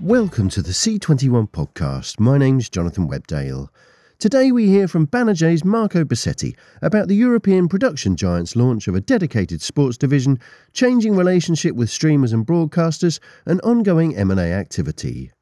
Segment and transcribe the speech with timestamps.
[0.00, 2.20] Welcome to the C21 podcast.
[2.20, 3.68] My name's Jonathan Webdale.
[4.20, 9.00] Today we hear from Banijay's Marco Bassetti about the European production giant's launch of a
[9.00, 10.38] dedicated sports division,
[10.72, 15.32] changing relationship with streamers and broadcasters, and ongoing M&A activity.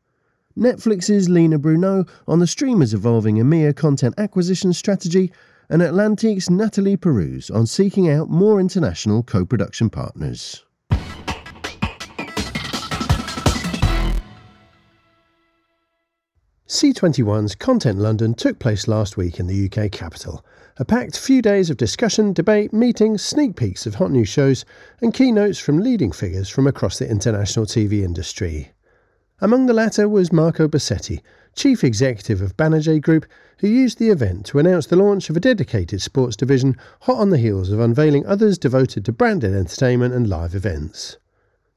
[0.57, 5.31] Netflix's Lina Brounéus on the streamer's evolving EMEA content acquisition strategy,
[5.69, 10.66] and Atlantique's Nathalie Perus on seeking out more international co-production partners.
[16.69, 20.45] C21's Content London took place last week in the UK capital.
[20.79, 24.65] A packed few days of discussion, debate, meetings, sneak peeks of hot new shows,
[25.01, 28.73] and keynotes from leading figures from across the international TV industry.
[29.41, 31.21] Among the latter was Marco Bassetti,
[31.55, 33.27] chief executive of Banijay Group,
[33.59, 37.31] who used the event to announce the launch of a dedicated sports division hot on
[37.31, 41.17] the heels of unveiling others devoted to branded entertainment and live events.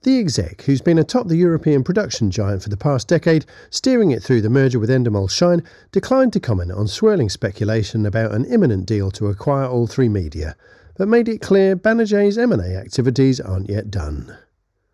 [0.04, 4.24] The exec, who's been atop the European production giant for the past decade, steering it
[4.24, 8.86] through the merger with Endemol Shine, declined to comment on swirling speculation about an imminent
[8.86, 10.54] deal to acquire All3Media,
[10.96, 14.38] but made it clear Banijay's M&A activities aren't yet done.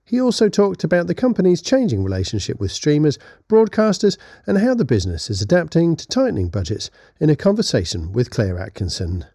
[0.05, 5.29] He also talked about the company's changing relationship with streamers, broadcasters, and how the business
[5.29, 9.25] is adapting to tightening budgets in a conversation with Claire Atkinson.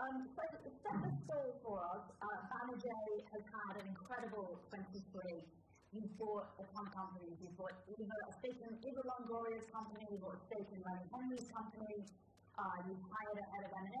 [0.00, 5.44] Um, so the set the stage for us, uh, Banijay has had an incredible 23.
[5.92, 6.16] You've
[6.80, 7.36] bought a ton of companies.
[7.40, 11.48] You've bought either a stake in Eva Longoria's company, you've bought a in Lenny Henry's
[11.52, 12.08] company,
[12.56, 14.00] uh, you've hired a head of M&A,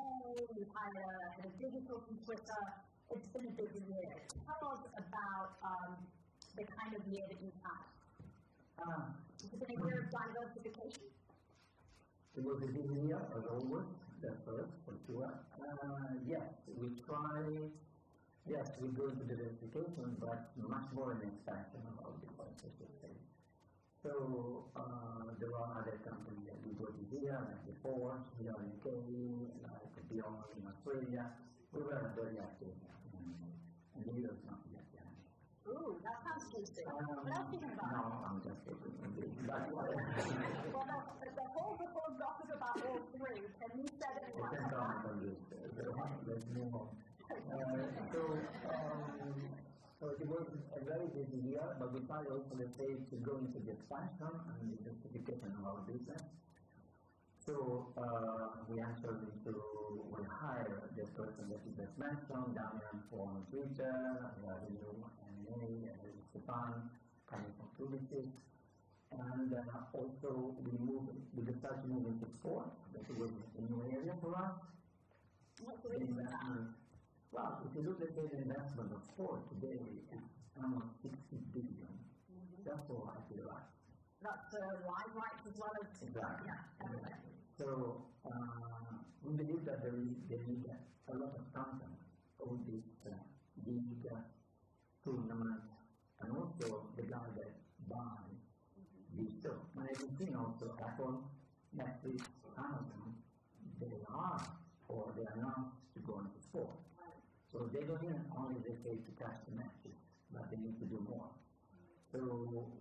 [0.56, 2.62] you've hired a head of digital from Twitter.
[3.10, 4.14] It's been a busy year.
[4.46, 5.98] Tell us about um,
[6.56, 7.84] the kind of year that you've had.
[8.80, 11.10] Um, Has it been a year of diversification?
[12.36, 13.90] It was a busy year, as always
[14.22, 15.32] that's first, for sure.
[15.58, 16.44] Uh, yes,
[16.76, 17.40] we try,
[18.48, 22.94] yes, we go into diversification, but much more an expansion of our devices, I should
[23.00, 23.12] say.
[24.00, 28.56] So uh, there are other companies that we go to here, like the Force, here
[28.56, 28.86] in UK,
[29.60, 31.28] like Beyond in Australia.
[31.70, 32.74] We were very active
[33.14, 34.80] in, the US not yet.
[35.68, 36.82] Ooh, that sounds juicy.
[36.88, 37.92] Um, what else you about?
[37.92, 38.90] No, I'm just kidding.
[39.46, 44.50] well, the, the whole before gossip about all three, can you set it up?
[46.26, 46.88] Let's on move on.
[46.88, 48.20] Uh, so,
[48.66, 49.34] um,
[50.00, 53.38] so it was a very busy year, but we tried also, let's say, to go
[53.38, 56.22] into the expansion and the justification of our business.
[57.46, 59.54] So uh, we entered into,
[60.10, 63.96] we hired the person that you just mentioned, Damian from Twitter,
[64.38, 64.94] we have a new
[65.46, 65.94] M&A,
[66.30, 66.90] Stefan
[67.28, 68.28] coming from Publicis,
[69.10, 73.82] and uh, also we moved, we decided to move into sport, that was a new
[73.90, 74.54] area for us.
[77.32, 79.78] Well, if you look at the investment of sport today,
[80.10, 81.14] it's almost 60
[81.54, 81.94] billion.
[82.26, 82.66] Mm-hmm.
[82.66, 83.70] That's all I feel like.
[84.20, 84.52] That's
[84.84, 86.50] live rights as well as exactly.
[86.50, 87.16] Yeah,
[87.56, 90.60] So uh, we believe that there is there is
[91.08, 91.96] a lot of content
[92.36, 93.16] on this uh,
[93.64, 93.80] big
[94.12, 94.20] uh,
[95.02, 95.64] tournament,
[96.20, 97.52] and also the guy that
[97.88, 98.44] buys
[99.16, 99.64] these shows.
[99.78, 101.24] And as you see also Apple,
[101.72, 102.20] Netflix,
[102.58, 103.16] Amazon,
[103.80, 104.44] they are
[104.88, 106.76] or they are not to go into sport.
[107.50, 109.98] So they even only to catch the matches,
[110.30, 111.34] but they need to do more.
[112.14, 112.22] So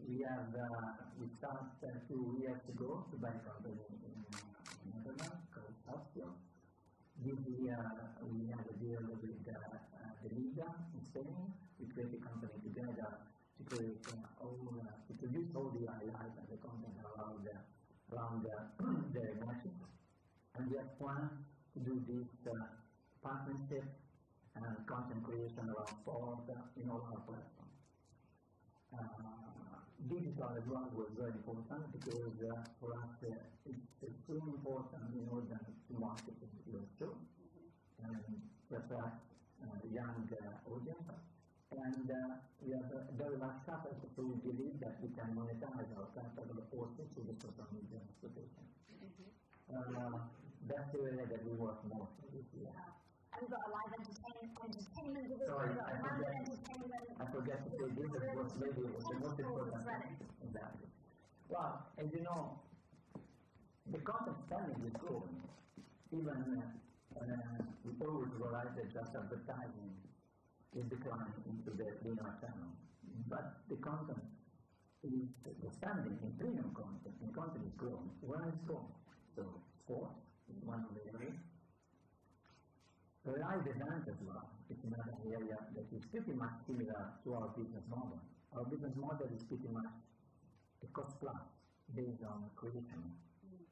[0.06, 4.86] we have uh, we start uh, two years ago to buy a company in, in
[4.94, 6.38] Netherlands called Celsius.
[7.18, 7.82] This year
[8.22, 11.34] we have a deal with uh, uh, the Liga in Spain.
[11.82, 16.38] We create a company together to create uh, all uh, to produce all the highlights
[16.38, 17.58] and the content around the
[18.14, 18.58] around the,
[19.18, 19.74] the matches.
[20.58, 21.42] And we have planned
[21.74, 22.70] to do this uh,
[23.22, 23.86] partnership
[24.56, 26.46] and content creation around sport
[26.78, 27.78] in all our platforms.
[28.90, 29.50] Uh,
[30.08, 35.28] digital as well was very important because uh, for us uh, it's extremely important in
[35.28, 36.34] order to market
[36.66, 37.12] your show
[38.08, 38.24] and
[38.70, 39.20] to attract
[39.60, 41.10] uh, young uh, audience.
[41.70, 46.10] And uh, we have a very large capital, we believe that we can monetize our
[46.16, 48.66] capital also through the social media exploitation.
[48.90, 50.18] Mm-hmm.
[50.66, 52.74] that's the area that we work most this year.
[53.34, 57.04] And we've got a live entertainment, entertainment division, Sorry, we've got I branded forget, entertainment.
[57.20, 60.16] I forget to say this is what maybe was the most important thing.
[60.50, 60.88] Exactly.
[61.50, 62.42] Well, as you know,
[63.94, 65.38] the content spending is growing.
[66.10, 69.94] Even uh, uh, we always realize that just advertising
[70.74, 72.74] is declining into the linear channel.
[73.30, 74.26] But the content
[75.06, 78.10] is the spending in premium content, and content is growing.
[78.22, 78.94] Where is growing?
[79.38, 79.46] So
[79.86, 80.18] sports
[80.50, 81.38] is one of the areas.
[83.28, 87.84] Live event as well is another area that is pretty much similar to our business
[87.92, 88.16] model.
[88.56, 89.92] Our business model is pretty much
[90.80, 91.44] a cost plus
[91.92, 93.12] based on creation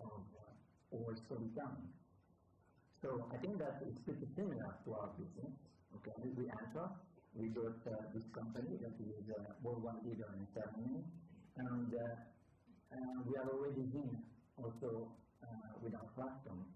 [0.04, 1.88] of uh, or storytelling.
[3.00, 5.56] So I think that it's pretty similar to our business.
[5.96, 6.92] Okay, we enter,
[7.32, 11.08] we got uh, this company that is uh, worldwide leader in Germany,
[11.56, 12.04] and uh,
[12.92, 14.12] uh, we are already in
[14.60, 15.08] also
[15.40, 16.68] uh, with our platform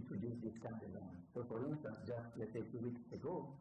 [0.00, 1.12] to produce this kind event.
[1.36, 3.52] So for instance, just let's say two weeks ago,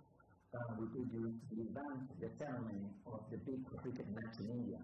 [0.56, 4.80] uh, we produced the event, the ceremony of the big cricket match in India.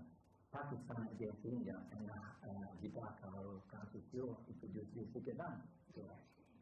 [0.51, 5.59] Pakistan against India, and uh, Deepak, our country CEO, he produced this big event.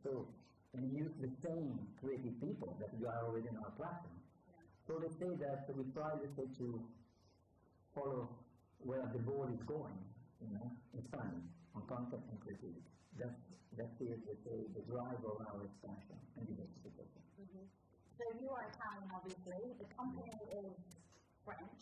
[0.01, 0.25] So,
[0.73, 4.17] and use the same creative people that we are already in our platform.
[4.89, 6.81] So let's say that we try let's say, to
[7.93, 8.33] follow
[8.81, 10.01] where the ball is going,
[10.41, 10.67] you know,
[10.97, 11.45] expanding
[11.77, 12.92] on concept and creativity.
[13.19, 13.39] That's,
[13.77, 17.21] that's the, the, the drive of our expansion and diversification.
[17.37, 17.65] Mm-hmm.
[18.17, 19.61] So you are Italian, obviously.
[19.81, 20.73] The company is
[21.45, 21.79] French.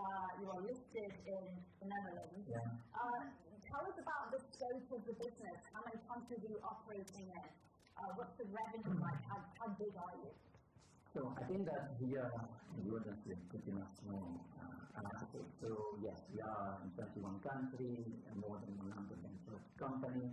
[0.00, 1.44] Uh, you are listed in
[1.80, 2.44] the Netherlands.
[2.48, 2.64] Yeah.
[2.96, 3.20] Uh,
[3.68, 5.58] tell us about the scope of the business.
[5.76, 7.46] How many countries are you operating in?
[8.00, 9.20] Uh, what's the revenue like?
[9.28, 10.32] How, how big are you?
[11.12, 12.30] So I think that here
[12.78, 14.40] in Jordan is pretty much small.
[14.56, 15.26] Uh,
[15.60, 15.68] so
[16.00, 19.20] yes, we are in 21 countries, and more than 130
[19.74, 20.32] companies,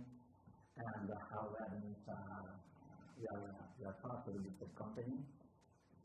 [0.78, 1.50] and uh, our
[3.18, 5.18] we are, we are part of a listed company.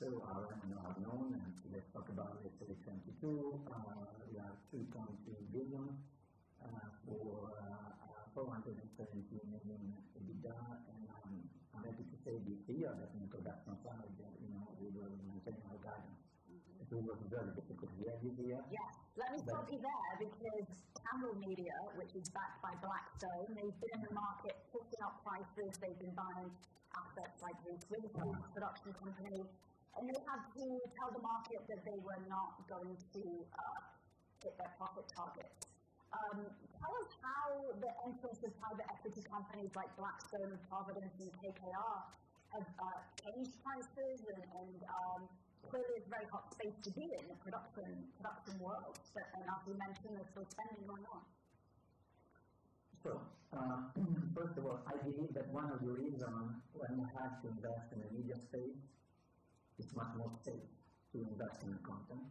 [0.02, 2.50] So our revenues are known, and let's talk about it.
[2.58, 5.14] So 22, uh, we are 3.3
[5.54, 5.86] billion
[6.58, 10.58] uh, for uh, 417 million EBITDA,
[10.90, 11.38] and um,
[11.78, 15.14] I'm happy to say this year that in production side, uh, you know, we will
[15.30, 16.26] maintain our guidance.
[18.70, 20.70] Yeah, let me stop you there because
[21.02, 25.74] Candle Media, which is backed by Blackstone, they've been in the market pushing up prices,
[25.82, 26.50] they've been buying
[26.94, 29.42] assets like Witherspoon's production company,
[29.98, 30.66] and they had to
[30.98, 33.24] tell the market that they were not going to
[33.58, 33.82] uh,
[34.42, 35.66] hit their profit targets.
[36.14, 36.46] Um,
[36.78, 41.98] tell us how the entrance of private equity companies like Blackstone, Providence, and KKR
[42.54, 45.26] have uh, changed prices and, and um,
[45.70, 48.98] clearly it's a very hot space to be in the production production world.
[49.14, 51.24] But, and as you mentioned, there's still spending going on.
[53.04, 53.20] So,
[53.52, 53.92] uh,
[54.38, 56.24] first of all, I believe that one of the reasons
[56.72, 58.80] when you have to invest in the media space,
[59.80, 60.68] it's much more safe
[61.12, 62.24] to invest in the content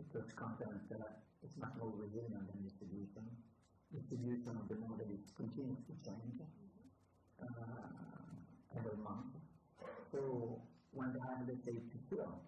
[0.00, 3.24] because content uh, is much more resilient than distribution.
[3.92, 7.46] Distribution of the model is continues to change uh,
[8.74, 9.36] every month.
[10.10, 10.60] So
[10.92, 12.40] when they have, let's say, to fill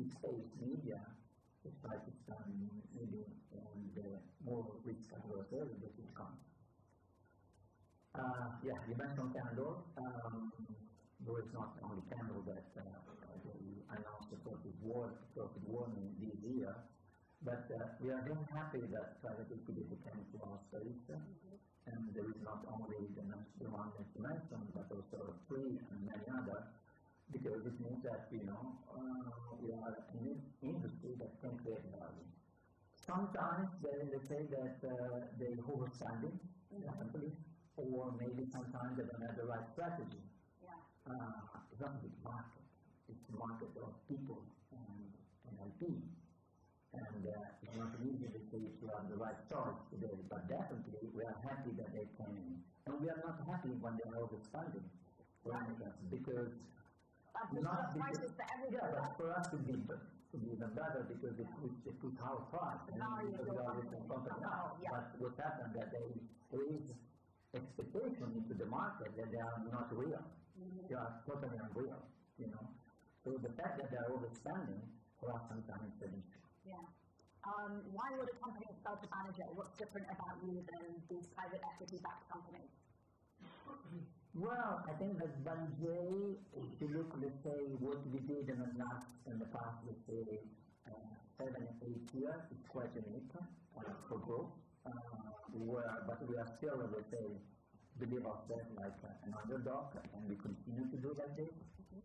[0.00, 1.00] each space media,
[1.60, 1.68] to
[2.24, 3.20] spend maybe
[3.52, 4.08] on the
[4.44, 6.40] more risk averse area that it comes.
[8.16, 9.84] Uh, yeah, you mentioned Candle.
[10.00, 10.52] Um,
[11.20, 13.20] there is not only Candle that uh,
[13.92, 16.72] announced the profit war, profit warning this year,
[17.44, 22.28] but uh, we are very happy that private equity came to our space, and there
[22.28, 23.24] is not only the,
[23.60, 26.64] the one that you mentioned, but also three and many others,
[27.32, 29.30] because it means that, you know, uh,
[29.62, 32.26] we are in an industry that can create value.
[33.06, 36.36] Sometimes they, they say that uh, they overspending,
[36.70, 37.32] definitely,
[37.76, 40.22] or maybe sometimes they don't have the right strategy.
[40.62, 40.74] Yeah.
[41.06, 42.66] Uh, it's not the market.
[43.08, 45.10] It's a market of people and,
[45.48, 45.90] and IP.
[46.90, 50.46] And uh, it's not easy to say if you have the right choice today, but
[50.50, 52.58] definitely we are happy that they came in.
[52.86, 54.86] And we are not happy when they are overspending,
[55.42, 56.50] for instance, because
[57.40, 60.46] That puts not up prices because, for yeah, but for us to be to be
[60.52, 63.74] even better because it puts it puts our price and Value because of we are
[63.80, 64.44] the different company.
[64.44, 64.60] company.
[64.60, 64.92] Oh, yeah.
[64.92, 66.08] But what happened that they
[66.52, 66.84] raise
[67.56, 70.20] expectation into the market that they are not real.
[70.60, 72.04] They are totally unreal,
[72.36, 72.64] you know.
[73.24, 74.84] So the fact that they are overspending
[75.16, 76.44] for us sometimes is an issue.
[76.68, 76.84] Yeah.
[77.40, 79.48] Um, why would a company sell to Banijay?
[79.56, 82.68] What's different about you than these private equity backed companies?
[84.34, 88.70] Well, I think that Banijay, if you look, let's say, what we did in the
[88.78, 90.22] last, in the past, let's say,
[90.86, 90.94] uh,
[91.36, 94.54] seven, eight years, it's quite unique uh, for growth.
[94.86, 94.94] Uh,
[95.50, 97.26] where, but we are still, let's say,
[97.98, 101.50] believe ourselves like uh, an underdog, and we continue to do like this.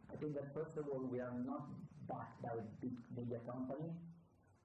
[0.09, 1.69] I think that first of all, we are not
[2.09, 3.93] backed by big media company.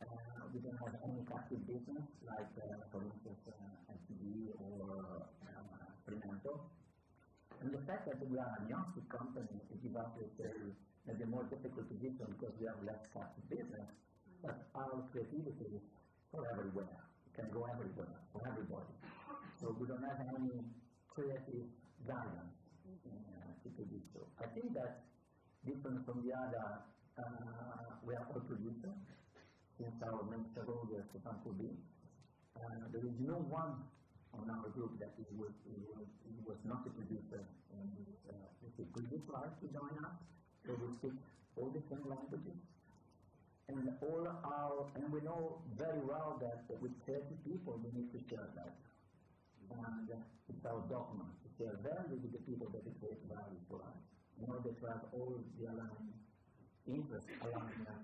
[0.00, 5.92] Uh, we don't have any captive business like, uh, for instance, uh, MTV or uh,
[6.08, 6.79] Fremantle.
[7.60, 11.44] And the fact that we are a young company it gives us a, a more
[11.52, 13.88] difficult position because we have less captive business,
[14.40, 15.84] but our creativity is
[16.32, 17.10] for everywhere.
[17.36, 18.94] can go everywhere for everybody.
[19.60, 20.56] So we don't have any
[21.08, 21.68] creative
[22.08, 22.56] guidance
[23.06, 24.24] uh, to do so.
[24.40, 25.04] I think that
[25.64, 26.66] different from the other,
[27.16, 28.98] uh, we are all producers
[29.76, 31.76] since our main shareholder, Stéphane Courbit.
[32.56, 33.84] Uh, there is no one
[34.34, 38.34] on our group that he was, he was, not a producer in his, uh,
[38.76, 40.18] his previous life to join us.
[40.66, 41.16] So we speak
[41.56, 42.58] all the same languages.
[43.70, 48.20] And all our, and we know very well that with 30 people we need to
[48.26, 48.74] share that.
[49.70, 53.78] And uh, it's our dogma to share value with the people that create value for
[53.86, 53.98] us.
[54.42, 56.10] In order to have all the aligned
[56.88, 57.94] interests aligned uh,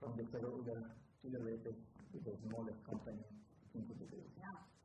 [0.00, 0.84] from the shareholder
[1.22, 1.80] to the latest,
[2.12, 3.24] to the smallest company
[3.74, 4.28] into the group.
[4.36, 4.79] Yeah.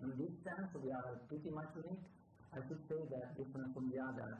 [0.00, 2.08] In this sense, we are pretty much unique.
[2.56, 4.30] I should say that different from the other,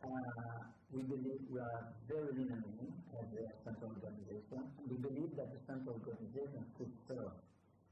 [0.00, 4.64] uh, we believe we are very lean and mean as a central organization.
[4.88, 7.36] We believe that the central organization should serve,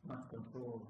[0.08, 0.88] not control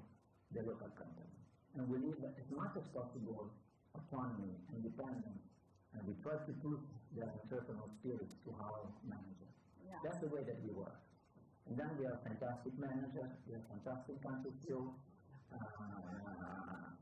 [0.55, 1.27] the local company.
[1.75, 3.51] And we that as much as possible
[3.91, 5.43] autonomy, independence,
[5.91, 6.83] and we try to push
[7.19, 9.51] the entrepreneurial spirit to our manager.
[9.83, 9.99] Yeah.
[10.07, 10.95] That's the way that we work.
[11.67, 14.95] And then we are fantastic managers, we are fantastic country CEO,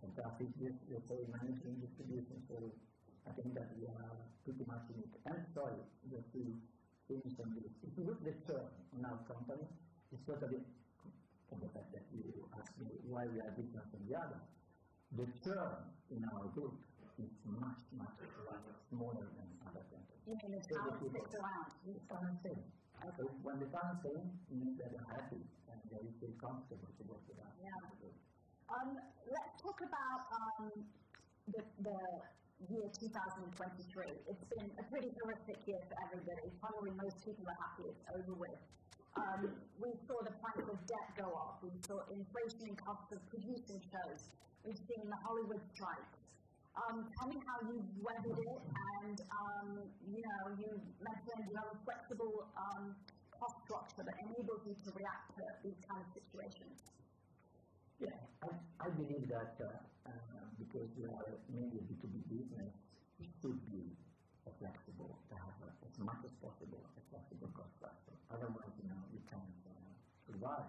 [0.02, 2.38] fantastic, let's say, managing distribution.
[2.48, 2.72] So
[3.26, 5.16] I think that we are pretty much unique.
[5.26, 6.42] And sorry, just to
[7.10, 7.74] finish on this.
[7.86, 9.66] If you look at the churn in our company,
[10.14, 10.62] it's totally
[11.50, 14.42] from the fact that you asked me why we are different from the other.
[15.18, 16.78] The churn in our group
[17.22, 18.18] is much, much
[18.90, 20.22] smaller than other companies.
[20.26, 21.70] You mean the talent sticks around?
[21.86, 22.62] It's talent thing.
[23.18, 27.22] So when the talent thing means that they're happy and they feel comfortable to work
[27.30, 27.54] with us.
[27.62, 27.70] Yeah.
[28.66, 28.98] Um,
[29.30, 30.74] let's talk about um,
[31.54, 32.00] the, the
[32.74, 33.54] year 2023.
[34.26, 36.50] It's been a pretty horrific year for everybody.
[36.58, 38.58] Probably most people are happy it's over with.
[39.16, 41.62] Um, we saw the price of debt go up.
[41.62, 44.34] We saw inflation in costs of producing shows.
[44.66, 46.18] We've seen the Hollywood strikes.
[46.76, 48.62] Um, tell me how you've weathered it,
[49.00, 49.68] and um,
[50.12, 50.68] you know you
[51.00, 52.92] mentioned you have a flexible um,
[53.32, 56.95] cost structure that enables you to react to these kind of situations.
[58.00, 58.50] Yeah, I,
[58.84, 59.72] I believe that uh,
[60.08, 60.12] uh,
[60.60, 62.74] because we are mainly a B2B business,
[63.20, 63.96] it should be
[64.60, 68.16] flexible to have uh, as much as possible a flexible cost structure.
[68.32, 69.92] Otherwise, you know, we can't uh,
[70.28, 70.68] survive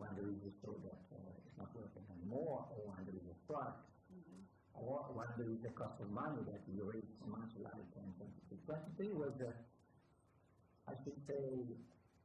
[0.00, 3.26] when there is a show that uh, is not working anymore or when there is
[3.28, 3.76] a strike.
[4.74, 9.12] Or when there is a cost of money that you raise much like in 2023
[9.14, 9.52] was, uh,
[10.88, 11.76] I should say,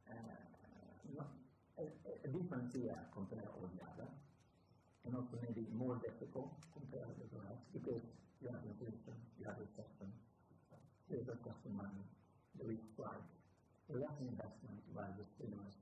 [0.09, 0.47] uh,
[1.77, 1.83] a,
[2.25, 3.83] a different year compared to all the
[5.07, 8.03] and also maybe more difficult compared to the rest because
[8.43, 10.11] you have inflation, you have recession,
[11.07, 12.03] there is a cost of money,
[12.59, 13.31] there is strike,
[13.87, 15.79] less investment by the streamers,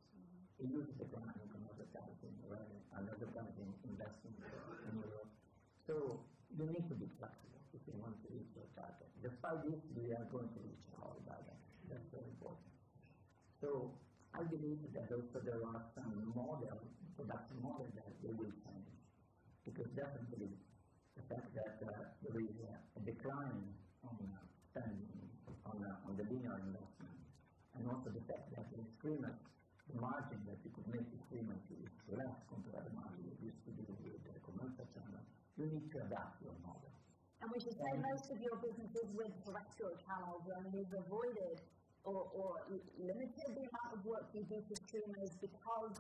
[0.61, 2.69] a huge decline in advertising, right,
[3.01, 4.37] and advertising investment
[4.93, 5.33] in Europe.
[5.89, 6.21] So
[6.53, 9.09] you need to be flexible if you want to reach your target.
[9.25, 11.57] Despite this, we are going to reach our target.
[11.89, 12.69] That's very important.
[13.57, 13.89] So
[14.37, 16.77] I believe that also there are some model,
[17.17, 18.53] production models that they will.
[19.65, 20.53] Because definitely
[21.17, 21.89] the fact that uh,
[22.21, 23.65] there is a, decline
[24.05, 24.17] on
[24.71, 25.09] spending
[25.65, 27.17] on, on the linear investment,
[27.77, 29.37] and also the fact that the streamers,
[29.89, 33.49] the margin that you could make the streamers is less compared to the margin you
[33.49, 35.21] used to do with the commercial channel,
[35.57, 36.93] you need to adapt your model.
[37.41, 41.61] And we should say most of your businesses with terrestrial channels, and you've avoided
[42.05, 42.51] or, or
[43.01, 45.93] limited the amount of work you do for streamers because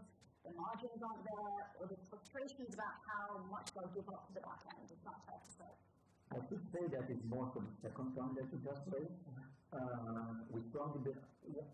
[0.45, 4.43] the margins aren't there, or there's frustrations about how much they'll give up to the
[4.45, 4.85] back end.
[4.87, 5.71] It's not fair to say.
[6.33, 9.17] I should say that it's more for the second one that you just raised.
[9.73, 11.11] Uh, we strongly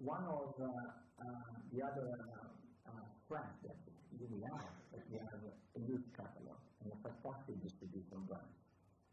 [0.01, 3.77] one of uh, uh, the other uh, uh, that
[4.27, 8.51] we have is we have a huge catalog and a fantastic distribution brand.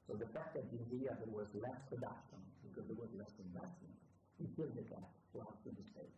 [0.08, 3.94] So the fact that this year there was less production because there was less investment,
[4.40, 6.14] we filled the gap to our to the state.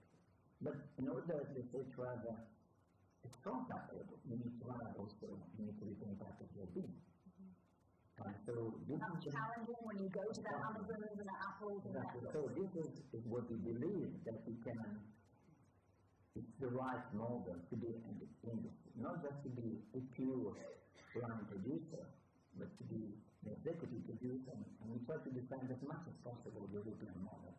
[0.62, 2.24] But in order let's say, to have
[3.24, 5.86] a, a strong catalog, you need to have also, you need to
[6.16, 6.92] part of your team.
[8.20, 11.80] And so this That's is challenging when you go to the Amazons and the Apples
[11.88, 12.28] and Exactly.
[12.36, 15.00] So this is, is what we believe that we can,
[16.36, 20.52] it's the right model to be in industry, not just to be a pure
[21.16, 22.04] brand producer,
[22.60, 26.68] but to be the executive producer, and we try to defend as much as possible
[26.68, 27.56] the European model.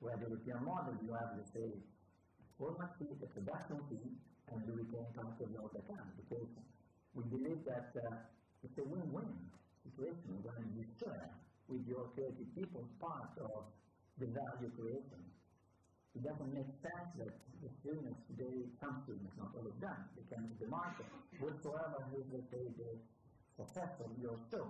[0.00, 1.68] Where the European model, you have, let's say,
[2.96, 4.08] fee, the production fee,
[4.52, 6.48] and you retain part of your account, because
[7.14, 8.16] we believe that uh,
[8.62, 9.32] it's a win-win
[9.82, 11.30] situation when you share
[11.66, 13.66] with your creative people part of
[14.18, 15.22] the value creation.
[16.14, 20.24] It doesn't make sense that the students today the consumers, not all of them, they
[20.24, 21.04] to the market.
[21.40, 22.90] Whatsoever you let's say, the
[23.56, 24.64] success of your show,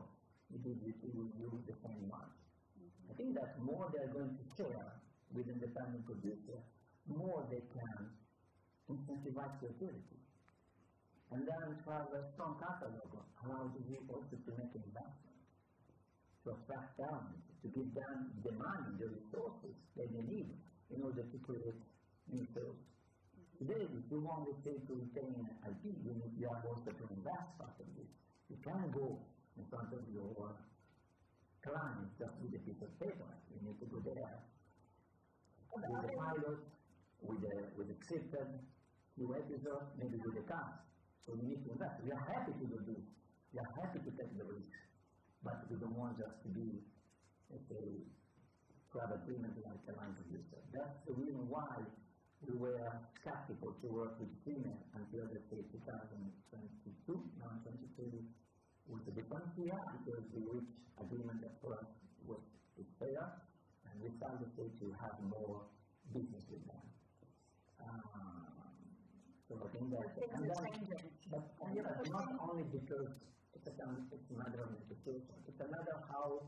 [0.50, 2.34] it will it will use the same mark.
[3.10, 4.98] I think that more they're going to share
[5.34, 6.62] with independent producers,
[7.06, 8.10] more they can
[8.90, 10.18] incentivize creativity.
[11.34, 13.10] And then to have a strong catalog
[13.42, 15.42] allows you also to make investments,
[16.46, 18.16] to attract talent, to give them
[18.46, 20.54] the money, the resources that they need
[20.94, 21.82] in order to create
[22.30, 22.78] new shows.
[23.58, 25.34] Today, if you want to say to retain
[25.66, 28.10] IP, you need you have also to invest part of this.
[28.46, 29.18] You can't go
[29.58, 30.30] in front of your
[31.64, 33.30] clients just with a piece of paper.
[33.50, 34.38] You need to go there
[35.74, 36.60] with the pilot,
[37.24, 37.98] with the with the
[39.16, 40.84] few episodes, maybe with the cast.
[41.24, 42.04] So we need to invest.
[42.04, 43.04] We are happy to do this.
[43.50, 44.72] We are happy to take the risk,
[45.40, 46.84] but we don't want just to be,
[47.48, 50.60] to have agreement like a line producer.
[50.70, 51.80] That's the reason why
[52.44, 52.76] we were
[53.20, 58.20] skeptical to work with Siemens until let's say 2022, now 2023
[58.92, 61.88] was a different year because we reached agreement that for us
[62.28, 62.44] was
[63.00, 63.24] fair
[63.88, 65.64] and we started to have more
[66.12, 66.84] business with them.
[67.80, 68.56] Um,
[69.48, 70.44] so I think that and
[71.30, 73.10] but and not only because
[73.56, 73.72] it's a,
[74.12, 76.44] it's a matter of education, it's a matter how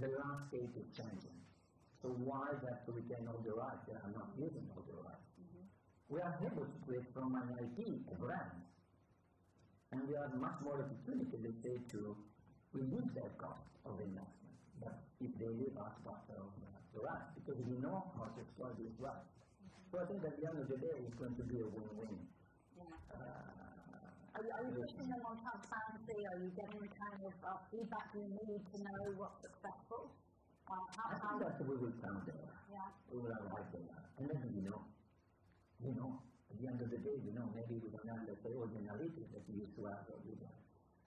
[0.00, 1.38] the landscape is changing.
[2.00, 5.24] So why that we the rights, they are not using all the rights.
[6.08, 8.60] We are able to create from an a brand,
[9.92, 12.16] and we have much more opportunity, let's say, to
[12.76, 14.52] reduce their cost of investment.
[14.84, 16.52] But if they leave us part of
[16.92, 19.32] the rights, because we know how to exploit these rights.
[19.88, 22.20] So I think at the end of the day, it's going to be a win-win.
[22.74, 23.14] Yeah.
[23.14, 26.18] Uh, Are you, are you pushing them on transparency?
[26.26, 30.10] Are you getting the kind of uh, feedback you need to know what's successful?
[30.66, 32.50] Uh, how, I how, think that we will come there.
[32.72, 32.88] yeah.
[33.12, 33.94] we will arrive there.
[34.18, 34.80] And then we know,
[35.78, 36.18] we know,
[36.50, 38.66] at the end of the day, we know, maybe we don't have, let's say, all
[38.66, 40.50] the analytics that we used to have with, uh,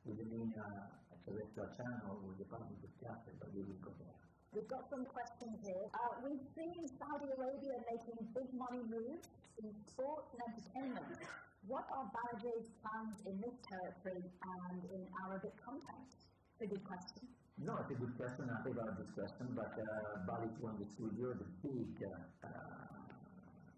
[0.07, 0.87] with the main uh,
[1.27, 4.15] terrestrial channel, with the public broadcaster, but we will go there.
[4.55, 5.85] We've got some questions here.
[5.91, 9.27] Uh, we've seen Saudi Arabia making big money moves
[9.59, 11.19] in sports and entertainment.
[11.67, 16.31] What are Banijay's plans in this territory and in Arabic context?
[16.55, 17.27] It's a good question.
[17.59, 18.47] No, it's a good question.
[18.47, 23.03] I think about this question, but uh, Bali to you the big, uh, uh,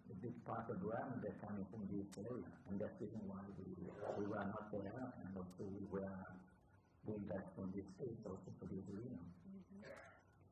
[0.05, 3.41] the big part of revenue that coming from this area, and that's the reason why
[3.57, 3.65] we,
[4.21, 6.21] we were not there, and also we were
[7.09, 9.17] doing that from this state also for this arena.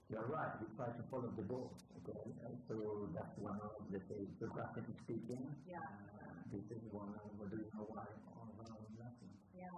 [0.10, 2.32] You're right, we try to follow the ball, okay?
[2.66, 5.84] So that's one of the things, geographically speaking, Yeah.
[5.84, 9.36] uh, this is one the reason why all of our investment.
[9.52, 9.72] Yeah.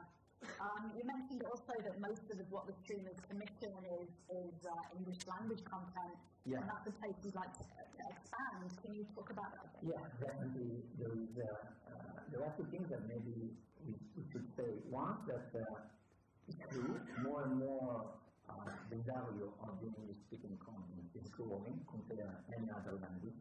[0.62, 5.20] Um, you mentioned also that most of what the streamers commission is, is uh, English
[5.28, 6.16] language content,
[6.48, 6.64] Yeah.
[6.64, 7.64] and that's a place you'd like to,
[8.00, 8.72] expand.
[8.80, 9.68] Can you talk about that?
[9.84, 10.80] Yeah, definitely.
[10.96, 13.52] There is uh, uh, there are two things that maybe
[13.84, 14.80] we, we should say.
[14.90, 18.16] One that uh, it's true, more and more
[18.48, 23.38] uh, the value of the English speaking content is growing compared to any other language.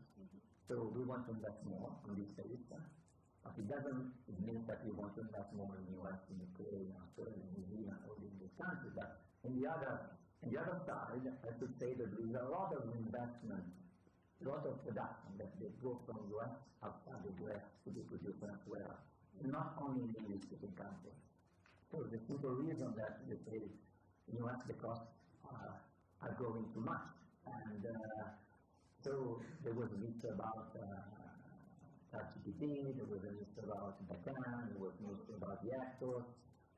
[0.69, 2.61] So we want to invest more on this space.
[3.49, 4.13] Uh, it doesn't
[4.45, 7.65] mean that we want to invest more in the US, in UK, in Australia, New
[7.73, 8.93] Zealand, in these countries.
[8.93, 9.93] But in the other,
[10.45, 13.65] in the other side, I should say that there is a lot of investment
[14.39, 16.55] a lot of production that they go from US
[16.87, 19.03] outside the US to be produced elsewhere,
[19.43, 21.19] not only in the English speaking countries.
[21.91, 23.59] So the simple reason that they say
[24.31, 25.11] in US the costs
[25.43, 25.83] are,
[26.23, 27.19] are growing too much.
[27.51, 28.39] And uh,
[29.03, 31.18] so there was a bit about uh,
[32.09, 36.25] ChatGPT, there was a list about Bacan, there was list about the actors,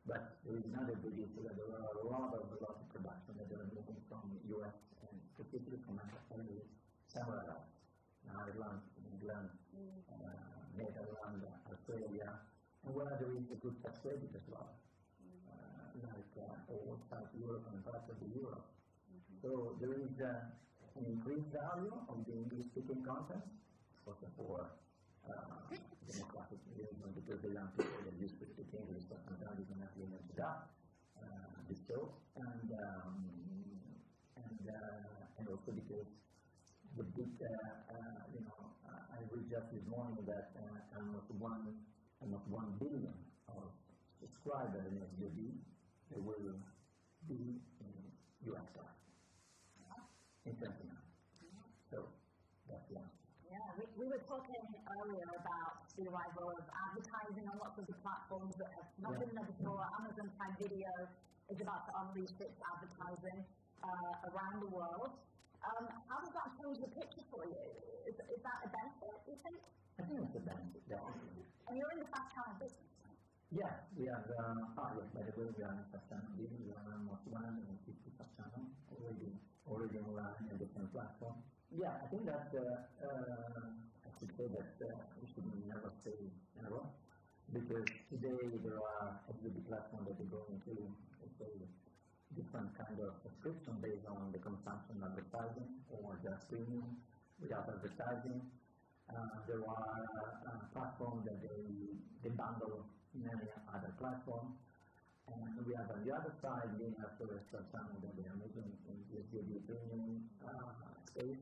[0.03, 2.87] but there is another big issue that there are a lot of, a lot of
[2.90, 4.27] production that are moving from
[4.59, 4.75] US
[5.07, 6.66] and particularly from Australia
[7.07, 7.71] somewhere else.
[8.27, 10.19] Ireland, England, uh,
[10.75, 12.31] Netherlands, Australia,
[12.87, 14.75] and where there is a good tax credit as well,
[15.47, 18.66] uh, like uh, all South Europe and parts of the Europe.
[19.43, 23.47] So there is uh, an increased value of the English-speaking content,
[24.07, 24.71] also for
[26.09, 27.50] democratic the
[28.04, 29.61] that used to speak English but sometimes
[29.96, 30.72] limited up
[31.20, 33.14] uh, the show, and um,
[34.37, 36.09] and uh, and also because
[36.96, 37.48] the big, uh,
[37.94, 41.80] uh, you know, uh, I read just this morning that uh, almost one,
[42.20, 43.14] almost one billion
[43.48, 43.70] of
[44.20, 45.54] subscribers in SVOD
[46.11, 46.59] they will
[47.28, 47.92] be in
[48.50, 48.96] US dollar,
[50.44, 51.00] international.
[51.90, 52.11] So
[52.68, 53.06] that's one.
[53.46, 54.62] Yeah, we, we were talking
[54.95, 59.27] earlier about the arrival of advertising on lots of the platforms that have not Yeah.
[59.27, 59.83] been there before.
[59.99, 60.93] Amazon Prime Video
[61.51, 63.43] is about to unleash its advertising
[63.83, 65.19] uh, around the world.
[65.66, 67.59] Um, how does that change the picture for you?
[68.07, 69.59] Is, is that a benefit, you think?
[69.99, 71.45] I think it's a benefit, definitely.
[73.51, 76.87] Yes, we have, uh, ah, yes, by the way, we are in sustainability, we are
[76.87, 78.62] almost 150 channel
[78.95, 79.35] already,
[79.66, 81.43] already online in different platforms.
[81.75, 82.62] Yeah, I think that, uh,
[83.03, 83.89] uh,
[84.20, 86.12] Should say that uh, we should never say
[86.61, 86.85] never,
[87.56, 90.76] because today there are LGBT platforms that are going to,
[91.40, 91.48] say,
[92.37, 97.00] different kind of subscription based on the consumption of advertising or just premium
[97.40, 98.44] without advertising.
[99.09, 102.85] Uh, there are uh, platforms that they, they bundle
[103.16, 104.52] many other platforms.
[105.33, 108.68] And we have on the other side, being a first channel that they are making
[108.85, 111.40] in the premium uh, space.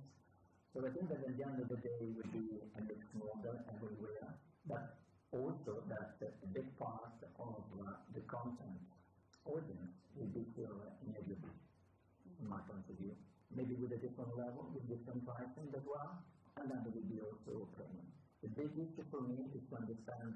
[0.78, 3.10] So I think that at the end of the day, it would be a mixed
[3.10, 4.30] model everywhere,
[4.62, 4.94] but
[5.34, 7.66] also that a big part of
[8.14, 8.78] the content
[9.42, 11.50] audience will be still in LGBT,
[12.38, 13.10] from my point of view.
[13.50, 16.22] Maybe with a different level, with different pricing as well,
[16.62, 18.06] and then there will be also premium.
[18.46, 20.30] The big issue for me is to understand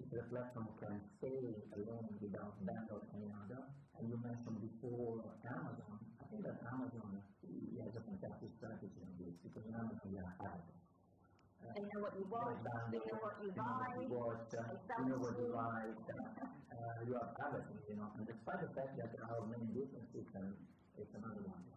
[0.00, 3.60] if the platform can stay alone without that or any other.
[4.00, 6.11] And you mentioned before Amazon.
[6.32, 7.12] I think that Amazon
[8.08, 10.00] fantastic strategy on this because Amazon.
[11.60, 12.56] They know what you want,
[12.88, 14.00] they know what you buy.
[14.00, 18.00] Know what you uh, you know what you like, uh, uh, you have everything, you
[18.00, 18.16] know.
[18.16, 20.56] And despite the fact that there are many differences, and
[20.96, 21.68] it's another one.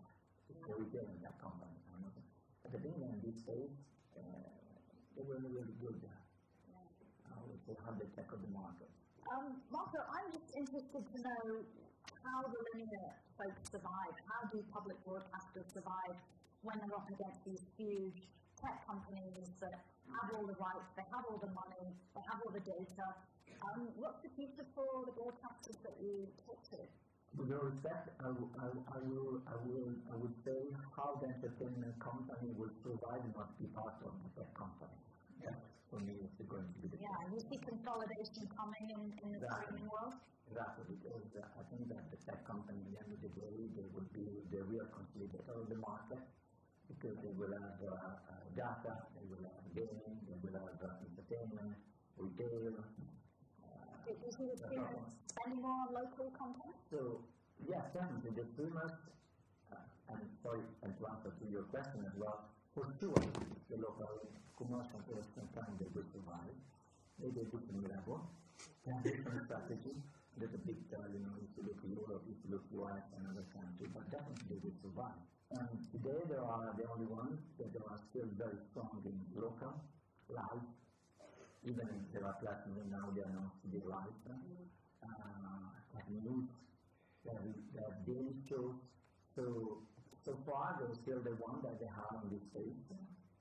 [0.48, 1.76] It's retail in that company.
[1.92, 2.24] Amazon.
[2.64, 4.24] But the thing in this uh,
[5.20, 6.00] they were really good.
[6.00, 8.88] Uh, with how they tackle the market.
[9.28, 11.60] Um, Marco, I'm just interested to know
[12.26, 13.08] how do the linear
[13.38, 14.16] folks survive.
[14.26, 16.18] How do public broadcasters survive
[16.66, 18.20] when they're up against these huge
[18.58, 19.78] tech companies that
[20.10, 21.86] have all the rights, they have all the money,
[22.18, 23.08] they have all the data?
[23.62, 26.80] Um, what's the future for the broadcasters that you talk to?
[27.36, 31.28] With all respect, I, w- I, I will, I will, I would say how the
[31.36, 34.96] entertainment company will survive must be part of the tech company.
[35.44, 35.60] That's
[35.92, 39.40] for me is going to be the Yeah, you see consolidation coming in, in the
[39.52, 40.16] streaming world?
[40.50, 43.56] Exactly, because uh, I think that the tech company, at the end of the day,
[43.76, 46.22] they will be the real consolidator of the market
[46.88, 51.02] because they will have uh, uh, data, they will have gaming, they will have uh,
[51.10, 51.76] entertainment,
[52.16, 52.78] retail.
[52.78, 56.78] Uh, Do you see the streamers spending more on local content?
[56.94, 57.26] so,
[57.68, 58.94] yes, definitely, the streamers,
[59.74, 63.18] uh, and sorry, and to answer to your question as well, for sure,
[63.68, 66.54] the local commercial players sometimes they will survive.
[67.18, 68.22] Maybe a different level,
[68.86, 69.96] and different strategy.
[70.36, 74.04] There's a big, you know, look Europe, if you look US and other countries, but
[74.12, 75.16] definitely they survive.
[75.56, 79.80] And today they are the only ones that are still very strong in local,
[80.28, 80.68] life,
[81.64, 85.66] even if there are platforms now they are not be live, uh,
[86.12, 86.46] news,
[87.24, 87.98] they have, they have
[88.50, 88.76] shows.
[89.36, 89.80] So,
[90.24, 92.82] so far they're still the one that they have in this space,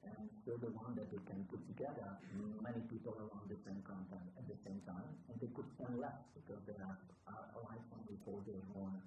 [0.04, 2.20] and still the one that they can put together
[2.60, 6.20] many people around the same content at the same time, and they could spend less
[6.36, 6.96] because they are
[7.28, 9.00] uh, a license for their own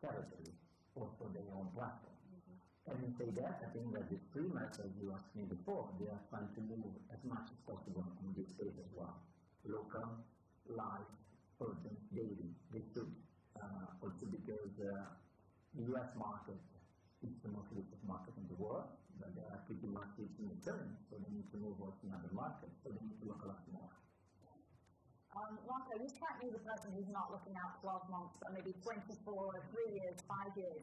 [0.00, 0.52] territory
[0.96, 2.18] or for their own platform.
[2.88, 6.24] Having said that, I think that the streamers, as you asked me before, they are
[6.32, 9.20] trying to move as much as possible in this space as well.
[9.68, 10.08] Local,
[10.72, 11.04] live,
[11.60, 12.48] urgent, daily.
[12.72, 13.12] They should.
[13.60, 15.04] Uh, also because uh,
[15.76, 16.56] the US market
[17.20, 18.88] is the most lucrative market in the world,
[19.68, 21.58] they are in return, so they need to
[22.32, 23.92] markets, so they need to look a lot more.
[25.36, 28.56] Um, Marco, you strike me as a person who's not looking out 12 months, but
[28.56, 29.12] maybe 24,
[29.70, 30.82] three years, five years.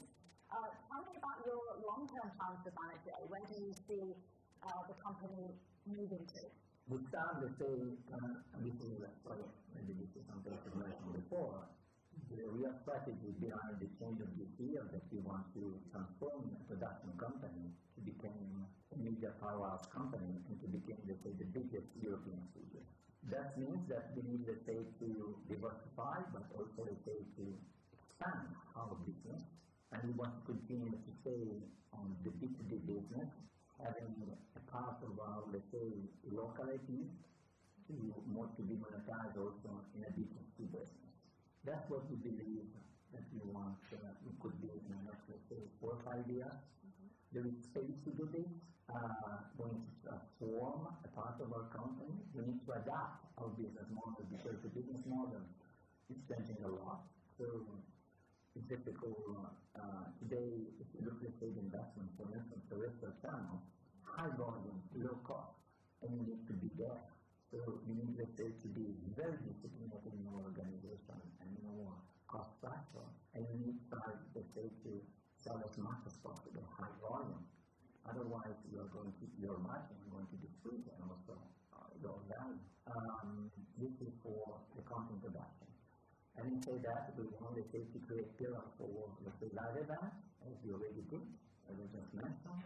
[0.53, 3.25] Uh, tell me about your long-term plans for Banijay.
[3.25, 4.13] Where do you see
[4.61, 5.57] uh, the company
[5.89, 6.41] moving to?
[6.85, 9.41] We start the say, uh, this is, uh, sorry,
[9.73, 11.65] maybe this is something I mentioned before,
[12.29, 16.61] the real strategy behind the change of this year that we want to transform a
[16.69, 22.39] production company to become media powerhouse company and to become, let's say, the biggest European
[22.51, 22.81] studio.
[23.34, 25.08] That means that we need, let's say, to
[25.49, 27.43] diversify, but also, let's say, to
[27.93, 29.41] expand our business.
[29.91, 33.29] And we want to continue to stay on the B2B business,
[33.81, 34.13] having
[34.55, 37.10] a part of our, let's say, local IP
[37.88, 37.93] to
[38.25, 41.13] more to be monetized also in a B2C business.
[41.65, 42.69] That's what we believe
[43.13, 46.25] that we want, uh, we could be in the next, let's say, four or five
[46.29, 46.53] years.
[47.35, 48.47] There is space to this.
[48.87, 52.15] Uh, we need to transform a part of our company.
[52.31, 55.43] We need to adapt our business model because the business model
[56.07, 57.03] is changing a lot.
[57.35, 57.43] So
[58.55, 59.19] it's difficult.
[59.75, 63.59] Uh, today, if you look at the investment, for instance, the rest of channel,
[64.07, 65.59] high volume, low cost,
[66.07, 67.03] and you need to be there.
[67.51, 71.99] So you need, let's say, to be very disciplined in your organization and your
[72.31, 73.99] cost structure, and you need to
[74.39, 75.03] let's say, to
[75.45, 77.45] sell as much as possible, high volume.
[78.10, 81.38] Otherwise, you are going to, your margin is going to decrease and also
[81.77, 82.58] uh, go down.
[82.89, 85.69] Um, this is for the content production.
[86.34, 90.17] Having said that, we want the safety create pillar for, say, live events,
[90.49, 91.25] as you already did,
[91.69, 92.62] as I just mentioned,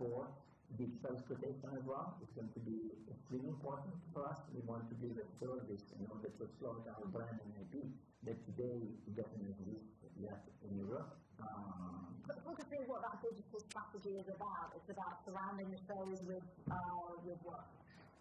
[0.00, 0.28] for
[0.74, 2.18] digital exploitation as well.
[2.20, 4.40] It's going to be extremely important for us.
[4.50, 7.86] We want to give a service in order to exploit our brand and IP
[8.26, 8.82] that today
[9.14, 11.14] doesn't exist yet in Europe.
[11.40, 14.74] Um, But through what that digital strategy is about.
[14.76, 17.64] It's about surrounding the shows with, uh, with what?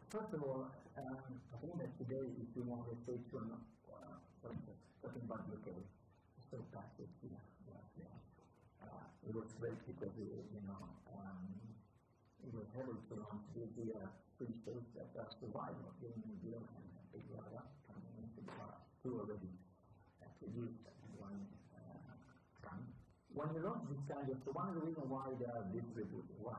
[0.10, 1.18] First of all, um,
[1.52, 2.62] I think that today, to
[3.06, 5.74] say to, uh, for instance, talking about UK,
[6.52, 8.86] so passive here, yeah, yeah.
[8.86, 10.80] Uh, it was great because, we, you know,
[11.18, 11.42] um,
[12.46, 16.38] it was able to launch the, the uh, free shows that are survival, getting New
[16.40, 18.56] Zealand and Big Brother coming into the
[19.02, 19.52] two already
[20.22, 21.40] uh, produced and one
[21.76, 22.14] uh,
[22.62, 22.94] coming.
[23.36, 26.56] When you this kind of, so one of the reasons why they are distributed, why?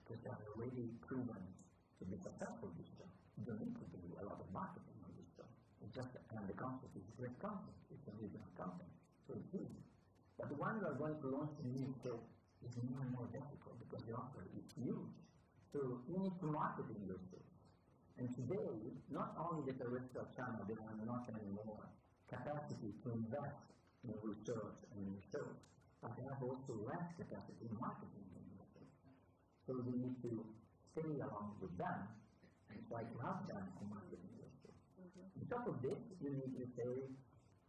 [0.00, 3.12] Because they are already proven to be successful digital.
[3.36, 5.44] You don't need to do a lot of marketing on digital.
[5.84, 7.76] It's just, and the concept is great content.
[7.92, 8.88] It's a original content.
[9.28, 9.84] So it's easy.
[10.40, 12.16] But the one we are going to launch in the UK
[12.64, 15.12] is more and more difficult because the offer is huge.
[15.76, 17.44] So you need to market in your store.
[18.16, 21.84] And today, not only the terrestrial channel, they have not anymore
[22.32, 23.60] capacity to invest
[24.08, 25.12] in research and in
[26.02, 28.66] have also less capacity in marketing in your.
[29.66, 30.42] So we need to
[30.90, 31.98] stay along with them
[32.70, 34.74] and try to help them on marketing their store.
[35.38, 36.92] On top of this, you need to say,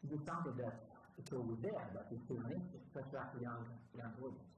[0.10, 0.90] do something that
[1.22, 3.62] it's always there, but it's still missing, attract young,
[3.94, 4.54] young audience.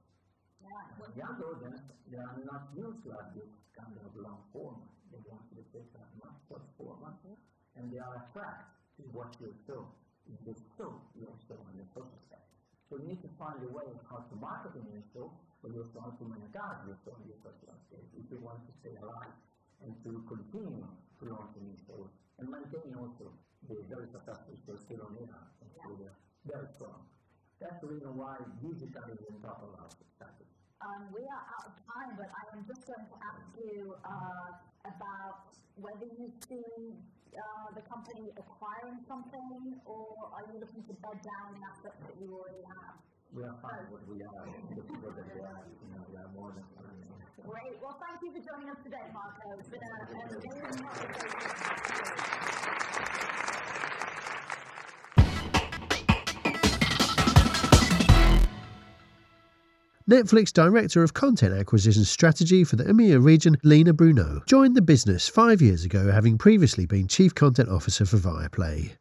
[0.64, 1.20] Yeah.
[1.20, 4.88] Young audience, they are not used to have this kind of long format.
[5.12, 7.20] They want to take a much short format,
[7.76, 9.84] and they are attracted to what you show.
[10.26, 12.25] If they show your show on the side.
[12.86, 15.26] So you need to find a way how to market in your show,
[15.58, 18.72] but you also have to monetize your show on your social if you want to
[18.78, 19.34] stay alive
[19.82, 20.86] and to continue
[21.18, 23.34] to launch new shows and maintain also
[23.66, 24.54] the very successful
[25.02, 26.14] on air and there,
[26.46, 27.02] very strong.
[27.58, 29.90] That's the reason why digital is on top of our.
[30.84, 34.54] Um, we are out of time, but I am just going to ask you uh,
[34.84, 36.94] about whether you see
[37.36, 42.16] uh, the company acquiring something, or are you looking to bed down the assets that
[42.20, 42.96] you already have?
[43.32, 46.30] We are fine what we are, the people that we are, you know, we are
[46.32, 46.96] more than fine.
[47.46, 47.76] Great.
[47.82, 49.54] Well, thank you for joining us today, Marco.
[49.60, 49.92] It's been a,
[52.62, 52.65] a
[60.08, 65.26] Netflix Director of Content Acquisition Strategy for the EMEA region, Lina Brounéus, joined the business
[65.26, 68.92] five years ago, having previously been Chief Content Officer for Viaplay.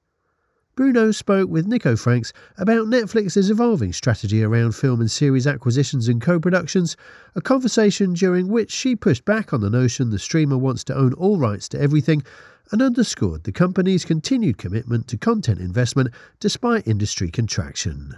[0.76, 6.20] Bruno spoke with Nico Franks about Netflix's evolving strategy around film and series acquisitions and
[6.20, 6.98] co productions,
[7.36, 11.14] a conversation during which she pushed back on the notion the streamer wants to own
[11.14, 12.24] all rights to everything
[12.72, 18.16] and underscored the company's continued commitment to content investment despite industry contraction.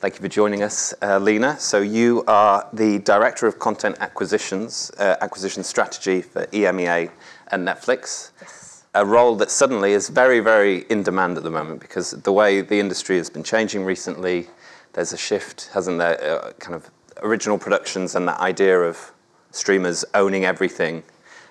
[0.00, 1.60] Thank you for joining us, uh, Lina.
[1.60, 7.10] So you are the Director of Content Acquisitions, uh, Acquisition Strategy for EMEA
[7.48, 8.30] and Netflix.
[8.40, 8.86] Yes.
[8.94, 12.62] A role that suddenly is very, very in demand at the moment because the way
[12.62, 14.48] the industry has been changing recently,
[14.94, 16.18] there's a shift, hasn't there?
[16.18, 16.90] Uh, kind of
[17.22, 19.12] original productions and that idea of
[19.50, 21.02] streamers owning everything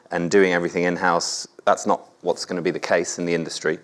[0.09, 1.47] and doing everything in-house.
[1.65, 3.77] That's not what's going to be the case in the industry.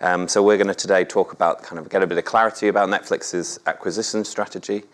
[0.00, 2.68] Um, so we're going to today talk about kind of get a bit of clarity
[2.68, 4.84] about Netflix's acquisition strategy.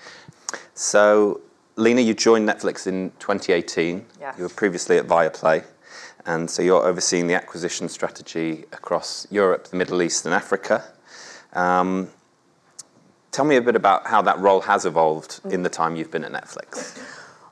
[0.74, 1.40] So,
[1.76, 4.06] Lina, you joined Netflix in 2018.
[4.20, 4.34] Yes.
[4.36, 5.64] You were previously at Viaplay,
[6.26, 10.84] and so you're overseeing the acquisition strategy across Europe, the Middle East, and Africa.
[11.52, 12.10] Um,
[13.30, 16.24] tell me a bit about how that role has evolved in the time you've been
[16.24, 17.00] at Netflix.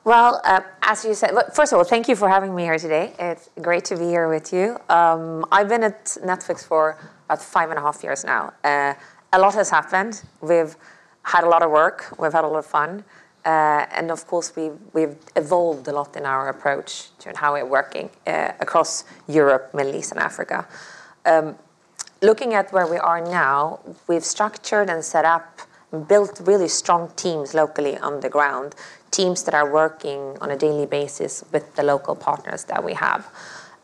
[0.05, 2.79] Well, uh, as you said, look, first of all, thank you for having me here
[2.79, 3.13] today.
[3.19, 4.79] It's great to be here with you.
[4.89, 6.97] Um, I've been at Netflix for
[7.31, 8.53] about five and a half years now.
[8.65, 8.93] Uh,
[9.33, 10.23] a lot has happened.
[10.41, 10.75] We've
[11.23, 12.13] had a lot of work.
[12.19, 13.05] We've had a lot of fun.
[13.45, 17.65] Uh, and of course, we've, we've evolved a lot in our approach to how we're
[17.65, 20.67] working uh, across Europe, Middle East, and Africa.
[21.25, 21.55] Um,
[22.21, 25.61] looking at where we are now, we've structured and set up,
[26.09, 28.75] built really strong teams locally on the ground,
[29.13, 33.27] teams that are working on a daily basis with the local partners that we have.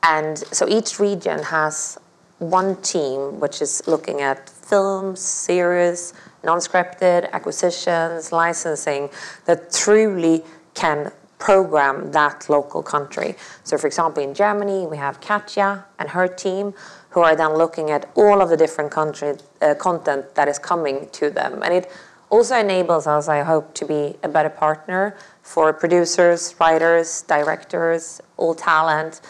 [0.03, 1.99] And so each region has
[2.39, 6.13] one team which is looking at films, series,
[6.45, 9.09] non-scripted, acquisitions, licensing
[9.47, 10.45] that truly
[10.75, 13.35] can program that local country.
[13.65, 16.75] So for example, in Germany, we have Katja and her team
[17.11, 21.09] who are then looking at all of the different country uh, content that is coming
[21.13, 21.63] to them.
[21.63, 21.91] And it
[22.31, 28.55] also enables us, I hope, to be a better partner for producers, writers, directors, all
[28.55, 29.21] talent,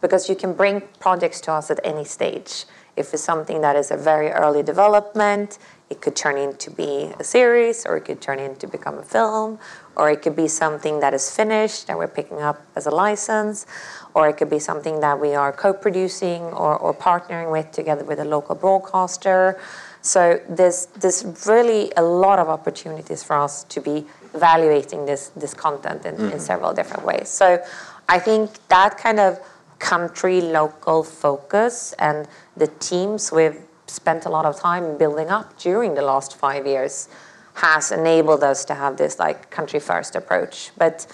[0.00, 2.64] because you can bring projects to us at any stage.
[2.96, 7.24] If it's something that is a very early development, it could turn into be a
[7.24, 9.58] series, or it could turn into become a film,
[9.94, 13.66] or it could be something that is finished and we're picking up as a license,
[14.14, 18.18] or it could be something that we are co-producing or, or partnering with together with
[18.18, 19.60] a local broadcaster.
[20.02, 25.54] So there's there's really a lot of opportunities for us to be evaluating this this
[25.54, 26.38] content in, in mm-hmm.
[26.38, 27.28] several different ways.
[27.28, 27.62] So
[28.08, 29.38] I think that kind of
[29.78, 35.94] country local focus and the teams we've spent a lot of time building up during
[35.94, 37.08] the last five years
[37.54, 40.70] has enabled us to have this like country first approach.
[40.76, 41.06] But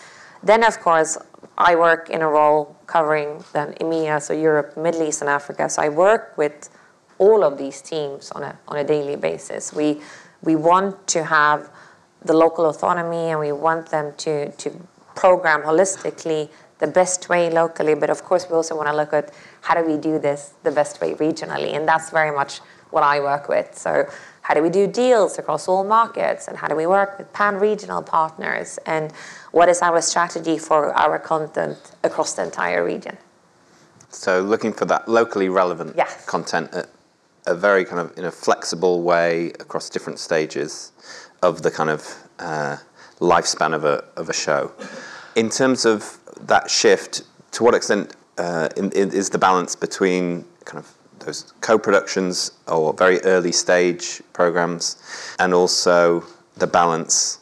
[0.43, 1.19] then of course
[1.59, 5.69] I work in a role covering then EMEA, so Europe, Middle East and Africa.
[5.69, 6.69] So I work with
[7.19, 9.73] all of these teams on a on a daily basis.
[9.73, 10.01] We
[10.43, 11.71] we want to have
[12.25, 14.71] the local autonomy and we want them to to
[15.15, 16.49] program holistically
[16.83, 19.33] the best way locally, but of course we also want to look at
[19.67, 22.59] how do we do this the best way regionally, and that's very much
[22.91, 23.69] what I work with.
[23.79, 23.93] So
[24.43, 28.03] how do we do deals across all markets, and how do we work with pan-regional
[28.03, 29.13] partners, and
[29.53, 33.17] what is our strategy for our content across the entire region?
[34.11, 36.27] So looking for that locally relevant Yes.
[36.27, 36.89] content at
[37.47, 40.93] a very kind of in a flexible way across different stages
[41.43, 42.03] of the kind of
[42.41, 42.77] uh,
[43.21, 44.73] lifespan of a of a show.
[45.35, 50.45] In terms of that shift, to what extent uh, in, in, is the balance between
[50.65, 54.97] kind of those co-productions or very early stage programs,
[55.39, 56.25] and also
[56.57, 57.39] the balance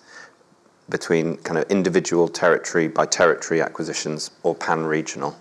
[0.89, 5.37] between kind of individual territory by territory acquisitions or pan-regional?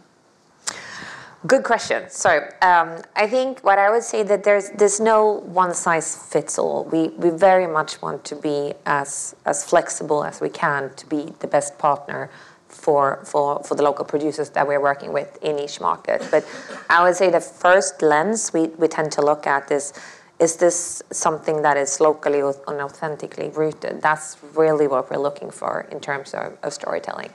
[1.48, 2.10] Good question.
[2.10, 6.60] So um, I think what I would say that there's there's no one size fits
[6.60, 6.84] all.
[6.84, 11.34] We we very much want to be as as flexible as we can to be
[11.40, 12.30] the best partner
[12.80, 16.26] for for for the local producers that we're working with in each market.
[16.32, 16.46] But
[16.90, 19.94] I would say the first lens we, we tend to look at is
[20.40, 24.02] is this something that is locally and authentically rooted?
[24.02, 27.32] That's really what we're looking for in terms of, storytelling.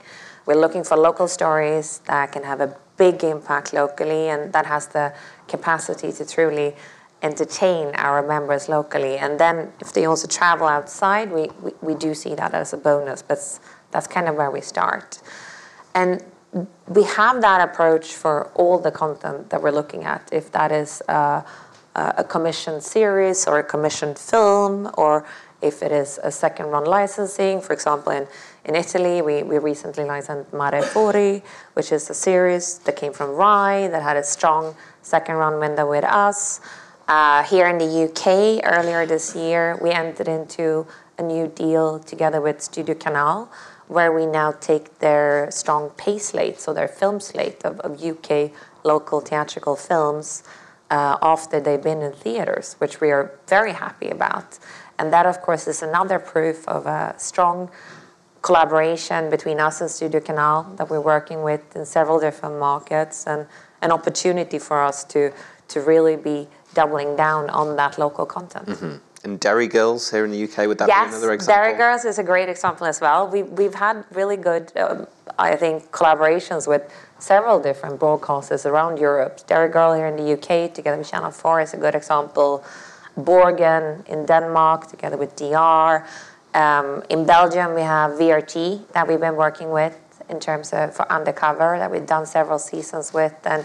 [0.47, 4.87] We're looking for local stories that can have a big impact locally and that has
[4.89, 5.13] the
[5.49, 6.75] capacity to truly
[7.23, 9.17] entertain our members locally.
[9.19, 12.77] And then if they also travel outside, we, we, we do see that as a
[12.77, 13.39] bonus, but
[13.95, 15.21] that's kind of where we start.
[15.95, 16.23] And
[16.89, 21.01] we have that approach for all the content that we're looking at, if that is
[21.09, 21.43] uh,
[21.95, 25.25] a commissioned series or a commissioned film, or
[25.63, 27.61] if it is a second run licensing.
[27.61, 28.27] For example, in,
[28.65, 31.43] in Italy, we, we recently licensed Mare Fuori,
[31.75, 35.89] which is a series that came from Rai that had a strong second run window
[35.89, 36.61] with us.
[37.07, 40.85] Uh, here in the UK, earlier this year, we entered into
[41.19, 43.51] a new deal together with Studio Canal,
[43.89, 48.51] where we now take their strong pay slate, so their film slate of, of UK
[48.83, 50.43] local theatrical films,
[50.91, 54.59] uh, after they've been in theaters, which we are very happy about.
[54.99, 57.71] And that, of course, is another proof of a strong
[58.43, 63.47] collaboration between us and Studio Canal that we're working with in several different markets, and
[63.81, 65.33] an opportunity for us to
[65.69, 68.69] to really be doubling down on that local content.
[69.25, 71.63] And Derry Girls here in the UK, would that be another example?
[71.63, 73.27] Derry Girls is a great example as well.
[73.27, 75.07] We, we've had really good, um,
[75.39, 76.83] I think, collaborations with
[77.19, 79.41] several different broadcasters around Europe.
[79.47, 82.63] Derry Girl here in the UK, together with Channel 4, is a good example.
[83.17, 86.07] Borgen in Denmark, together with DR.
[86.53, 91.11] Um, in Belgium, we have VRT that we've been working with in terms of for
[91.11, 93.35] Undercover that we've done several seasons with.
[93.45, 93.65] And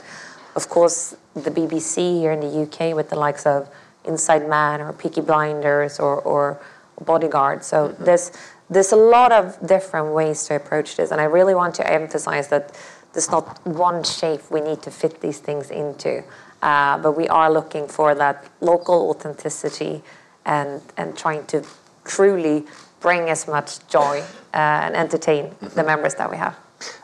[0.56, 3.70] of course, the BBC here in the UK with the likes of
[4.06, 6.60] Inside Man or Peaky Blinders or, or
[7.02, 7.64] Bodyguard.
[7.64, 8.32] So there's
[8.70, 12.50] there's a lot of different ways to approach this, and I really want to emphasize
[12.50, 12.80] that
[13.14, 16.24] there's not one shape we need to fit these things into,
[16.62, 20.04] uh, but we are looking for that local authenticity
[20.46, 21.64] and and trying to
[22.06, 22.66] truly
[23.00, 24.22] bring as much joy
[24.54, 26.56] uh, and entertain the members that we have.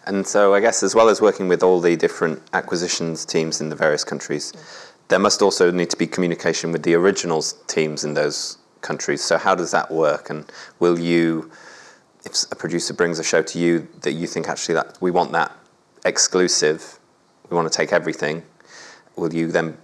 [0.06, 3.70] And so I guess as well as working with all the different acquisitions teams in
[3.70, 4.54] the various countries,
[5.08, 9.24] there must also need to be communication with the originals teams in those countries.
[9.24, 10.30] So how does that work?
[10.30, 10.46] And
[10.80, 11.52] will you,
[12.24, 15.32] if a producer brings a show to you that you think actually that we want
[15.34, 15.52] that
[16.06, 17.00] exclusive,
[17.50, 18.44] we want to take everything,
[19.16, 19.78] will you then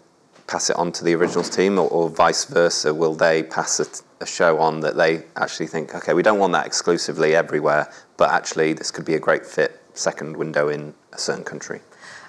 [0.47, 2.93] pass it on to the originals team or, or vice versa?
[2.93, 6.53] Will they pass a, a show on that they actually think, okay, we don't want
[6.53, 11.17] that exclusively everywhere, but actually this could be a great fit second window in a
[11.17, 11.81] certain country?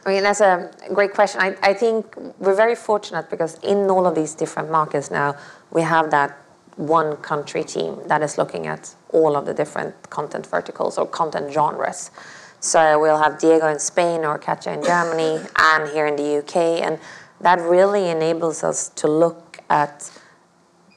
[0.05, 1.41] I mean, that's a great question.
[1.41, 5.37] I, I think we're very fortunate because in all of these different markets now,
[5.71, 6.39] we have that
[6.77, 11.53] one country team that is looking at all of the different content verticals or content
[11.53, 12.11] genres.
[12.61, 16.57] So we'll have Diego in Spain or Katja in Germany and here in the UK.
[16.83, 16.99] And
[17.41, 20.11] that really enables us to look at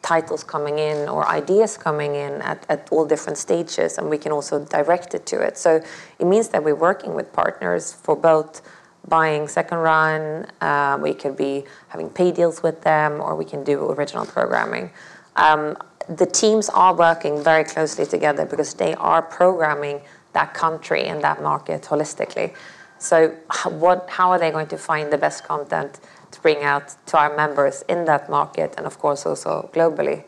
[0.01, 4.31] titles coming in or ideas coming in at, at all different stages and we can
[4.31, 5.57] also direct it to it.
[5.57, 5.81] So
[6.19, 8.61] it means that we're working with partners for both
[9.07, 13.63] buying second run, uh, we could be having pay deals with them, or we can
[13.63, 14.89] do original programming.
[15.35, 15.77] Um,
[16.07, 20.01] the teams are working very closely together because they are programming
[20.33, 22.53] that country and that market holistically.
[22.97, 23.29] So,
[23.69, 25.99] what, how are they going to find the best content
[26.31, 30.23] to bring out to our members in that market and, of course, also globally?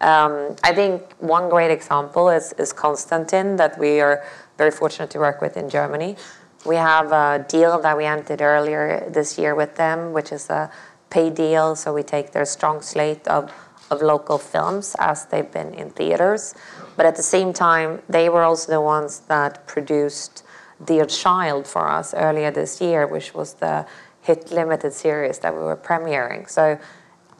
[0.00, 4.24] Um, I think one great example is, is Constantin, that we are
[4.58, 6.16] very fortunate to work with in Germany.
[6.64, 10.70] We have a deal that we entered earlier this year with them, which is a
[11.10, 11.74] pay deal.
[11.74, 13.52] So we take their strong slate of,
[13.90, 16.54] of local films as they've been in theaters.
[16.96, 20.44] But at the same time, they were also the ones that produced
[20.84, 23.86] Dear Child for us earlier this year, which was the
[24.22, 26.48] hit limited series that we were premiering.
[26.48, 26.78] So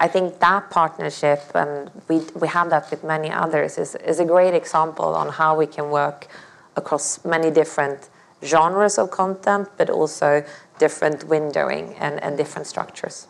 [0.01, 4.25] I think that partnership, and we, we have that with many others, is, is a
[4.25, 6.27] great example on how we can work
[6.75, 8.09] across many different
[8.45, 10.45] genres of content, but also
[10.79, 13.27] different windowing and, and different structures.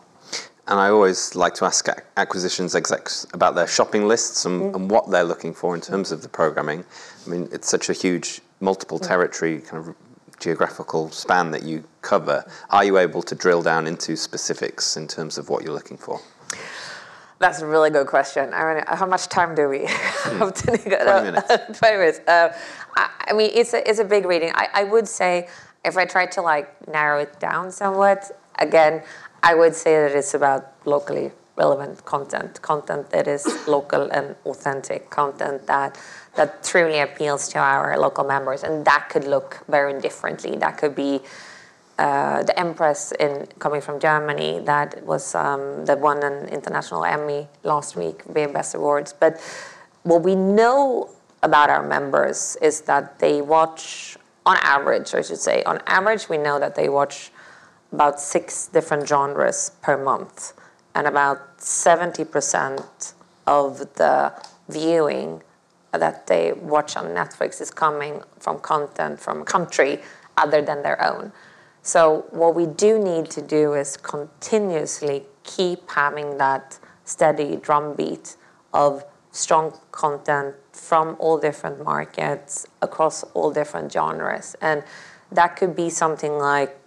[0.68, 4.74] And I always like to ask acquisitions execs about their shopping lists and, mm.
[4.76, 6.84] and, what they're looking for in terms of the programming.
[7.26, 9.06] I mean, it's such a huge, multiple mm.
[9.06, 9.96] territory kind of
[10.38, 12.44] geographical span that you cover.
[12.70, 16.20] Are you able to drill down into specifics in terms of what you're looking for?
[17.38, 18.54] That's a really good question.
[18.54, 20.38] I mean, how much time do we hmm.
[20.38, 21.48] have to 20 minutes.
[21.78, 22.20] 20 minutes.
[22.28, 22.56] Uh,
[22.96, 24.52] I, I, mean, it's a, it's a big reading.
[24.54, 25.48] I, I would say,
[25.84, 29.02] if I try to like narrow it down somewhat, again,
[29.42, 35.10] I would say that it's about locally relevant content, content that is local and authentic,
[35.10, 35.98] content that
[36.34, 40.56] that truly appeals to our local members, and that could look very differently.
[40.56, 41.20] That could be
[41.98, 47.48] uh, the Empress in coming from Germany that was um, that won an international Emmy
[47.64, 49.12] last week, being Best Awards.
[49.12, 49.40] But
[50.02, 51.10] what we know
[51.42, 54.16] about our members is that they watch,
[54.46, 57.30] on average, I should say, on average, we know that they watch
[57.92, 60.54] about six different genres per month,
[60.94, 63.14] and about 70%
[63.46, 64.32] of the
[64.68, 65.42] viewing
[65.92, 70.00] that they watch on Netflix is coming from content from a country
[70.36, 71.32] other than their own.
[71.82, 78.36] So what we do need to do is continuously keep having that steady drumbeat
[78.72, 84.56] of strong content from all different markets across all different genres.
[84.60, 84.82] And
[85.30, 86.78] that could be something like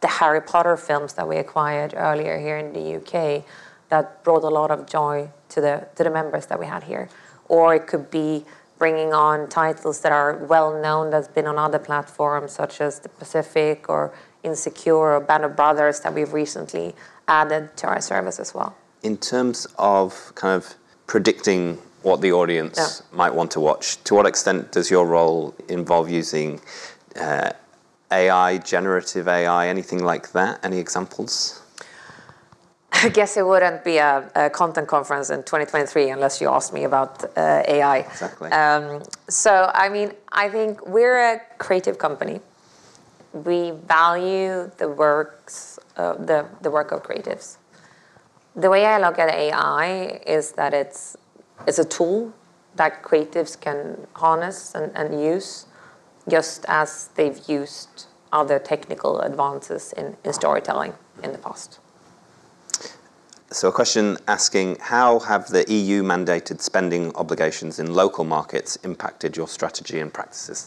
[0.00, 3.44] the Harry Potter films that we acquired earlier here in the UK
[3.88, 7.08] that brought a lot of joy to the to the members that we had here.
[7.48, 8.44] Or it could be
[8.78, 13.08] bringing on titles that are well known that's been on other platforms such as the
[13.08, 14.12] Pacific or
[14.42, 16.94] Insecure or Band of Brothers that we've recently
[17.26, 18.76] added to our service as well.
[19.02, 20.74] In terms of kind of
[21.06, 23.16] predicting what the audience yeah.
[23.16, 26.60] might want to watch, to what extent does your role involve using
[27.20, 27.50] uh,
[28.12, 30.60] AI, generative AI, anything like that?
[30.62, 31.60] Any examples?
[32.92, 36.84] I guess it wouldn't be a, a, content conference in 2023 unless you asked me
[36.84, 37.98] about uh, AI.
[37.98, 38.50] Exactly.
[38.50, 42.40] Um, so, I mean, I think we're a creative company
[43.44, 47.58] we value the works, uh, the, the work of creatives.
[48.54, 51.16] The way I look at AI is that it's,
[51.66, 52.32] it's a tool
[52.76, 55.66] that creatives can harness and, and use
[56.28, 60.92] just as they've used other technical advances in, in storytelling
[61.22, 61.78] in the past.
[63.50, 69.36] So, a question asking How have the EU mandated spending obligations in local markets impacted
[69.36, 70.66] your strategy and practices?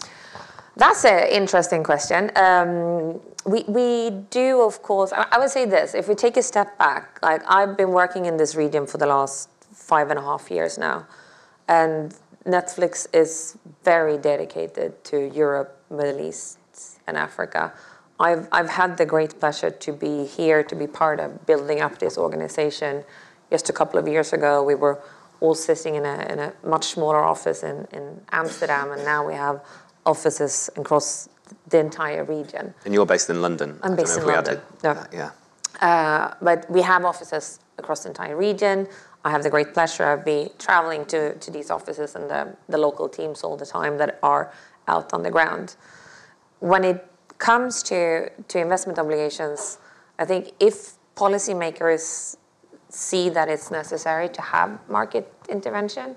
[0.78, 2.32] That's an interesting question.
[2.38, 6.78] Um, we, we do, of course, I, would say this if we take a step
[6.78, 9.50] back, like I've been working in this region for the last
[9.94, 10.98] five and a half years now,
[11.68, 12.16] and
[12.46, 16.58] Netflix is very dedicated to Europe, Middle East,
[17.08, 17.74] and Africa.
[18.20, 22.00] I've, I've had the great pleasure to be here, to be part of building up
[22.00, 23.04] this organization.
[23.50, 24.98] Just a couple of years ago, we were
[25.40, 29.34] all sitting in a, in a much smaller office in, in Amsterdam, and now we
[29.34, 29.64] have
[30.06, 31.30] offices across
[31.70, 32.74] the entire region.
[32.86, 33.80] And you're based in London?
[33.84, 34.60] I'm based in London.
[34.84, 35.06] No.
[35.12, 35.32] yeah.
[35.82, 38.88] Uh, but we have offices across the entire region.
[39.24, 42.78] I have the great pleasure of be traveling to, to these offices and the, the
[42.78, 44.54] local teams all the time that are
[44.88, 45.76] out on the ground.
[46.60, 47.06] When it
[47.38, 49.78] comes to, to investment obligations,
[50.18, 52.38] I think if policymakers
[52.90, 56.16] see that it's necessary to have market intervention,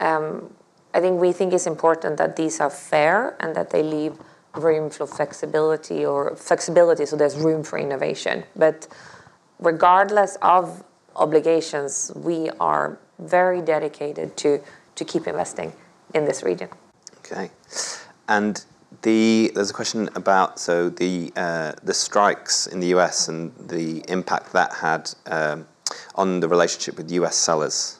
[0.00, 0.54] um,
[0.94, 4.18] I think we think it's important that these are fair and that they leave
[4.54, 8.44] room for flexibility or flexibility, so there's room for innovation.
[8.56, 8.88] But
[9.60, 10.82] regardless of
[11.16, 14.60] obligations, we are very dedicated to
[14.96, 15.72] to keep investing
[16.14, 16.68] in this region.
[17.18, 17.50] Okay.
[18.28, 18.64] And
[19.02, 24.04] the, there's a question about so the uh, the strikes in the US and the
[24.08, 25.66] impact that had um,
[26.14, 27.98] on the relationship with US sellers.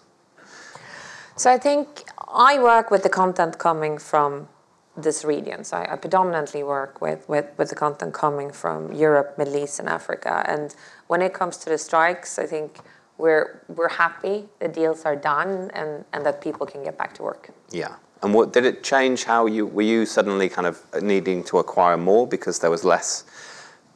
[1.36, 4.48] So I think I work with the content coming from
[4.96, 5.64] this region.
[5.64, 9.78] So I, I predominantly work with, with, with the content coming from Europe, Middle East,
[9.78, 10.44] and Africa.
[10.46, 10.74] And
[11.06, 12.80] when it comes to the strikes, I think
[13.20, 17.22] we're we're happy the deals are done and, and that people can get back to
[17.22, 17.50] work.
[17.70, 17.96] Yeah.
[18.22, 19.24] And what did it change?
[19.24, 23.24] How you were you suddenly kind of needing to acquire more because there was less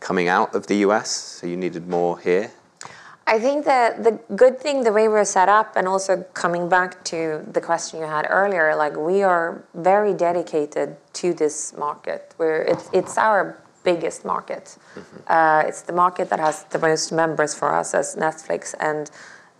[0.00, 2.50] coming out of the US, so you needed more here?
[3.26, 7.02] I think that the good thing, the way we're set up, and also coming back
[7.04, 12.34] to the question you had earlier, like we are very dedicated to this market.
[12.36, 14.64] Where it's it's our biggest market.
[14.96, 15.16] Mm-hmm.
[15.26, 19.10] Uh, it's the market that has the most members for us as Netflix, and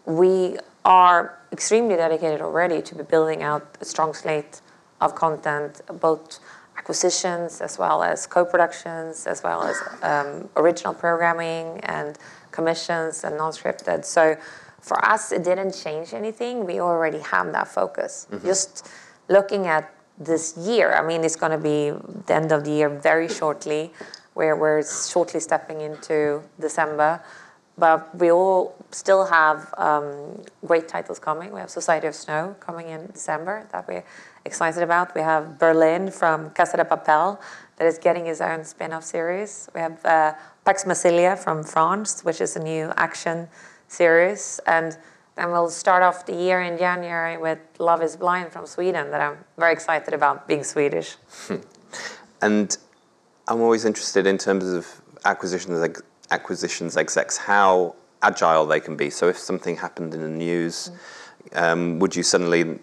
[0.06, 4.60] we are extremely dedicated already to be building out a strong slate
[5.00, 6.40] of content, both
[6.76, 12.18] acquisitions as well as co-productions, as well as um, original programming and
[12.50, 14.04] commissions and non-scripted.
[14.04, 14.36] So
[14.80, 16.66] for us, it didn't change anything.
[16.66, 18.26] We already have that focus.
[18.30, 18.46] Mm-hmm.
[18.46, 18.88] Just
[19.28, 21.90] looking at this year, I mean, it's going to be
[22.26, 23.92] the end of the year very shortly,
[24.34, 27.22] where we're shortly stepping into December.
[27.76, 31.52] But we all still have um, great titles coming.
[31.52, 34.04] We have Society of Snow coming in December that we're
[34.44, 35.12] excited about.
[35.14, 37.40] We have Berlin from Casa de Papel
[37.76, 39.68] that is getting his own spin-off series.
[39.74, 40.34] We have uh,
[40.64, 43.48] Pax Massilia from France, which is a new action
[43.88, 44.60] series.
[44.68, 44.96] And
[45.36, 49.20] then we'll start off the year in January with Love is Blind from Sweden that
[49.20, 51.16] I'm very excited about being Swedish.
[52.42, 52.76] and
[53.48, 54.86] I'm always interested in terms of
[55.24, 59.10] acquisitions acquisitions execs how agile they can be.
[59.10, 60.90] So if something happened in the news,
[61.52, 62.78] um, would you suddenly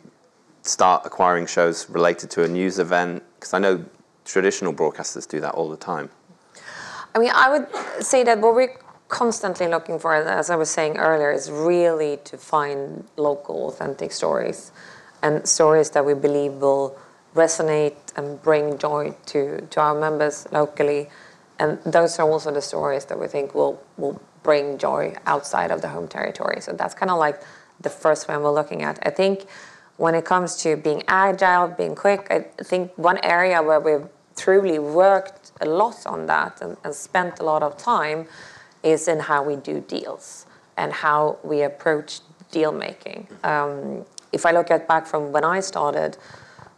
[0.62, 3.24] start acquiring shows related to a news event?
[3.36, 3.84] Because I know
[4.26, 6.10] traditional broadcasters do that all the time.
[7.16, 7.68] I mean, I would
[8.04, 8.78] say that what we're
[9.12, 14.72] constantly looking for, as I was saying earlier, is really to find local, authentic stories
[15.22, 16.98] and stories that we believe will
[17.36, 21.10] resonate and bring joy to, to our members locally
[21.62, 25.82] and those are also the stories that we think will will bring joy outside of
[25.84, 26.60] the home territory.
[26.60, 27.40] So that's kind of like
[27.80, 28.98] the first one we're looking at.
[29.06, 29.46] I think
[29.98, 34.80] when it comes to being agile, being quick, I think one area where we've truly
[34.80, 38.26] worked a lot on that and, and spent a lot of time
[38.84, 40.46] is in how we do deals
[40.78, 42.22] and how we approach
[42.52, 43.28] deal making.
[43.44, 46.18] Um, if I look at back from when I started,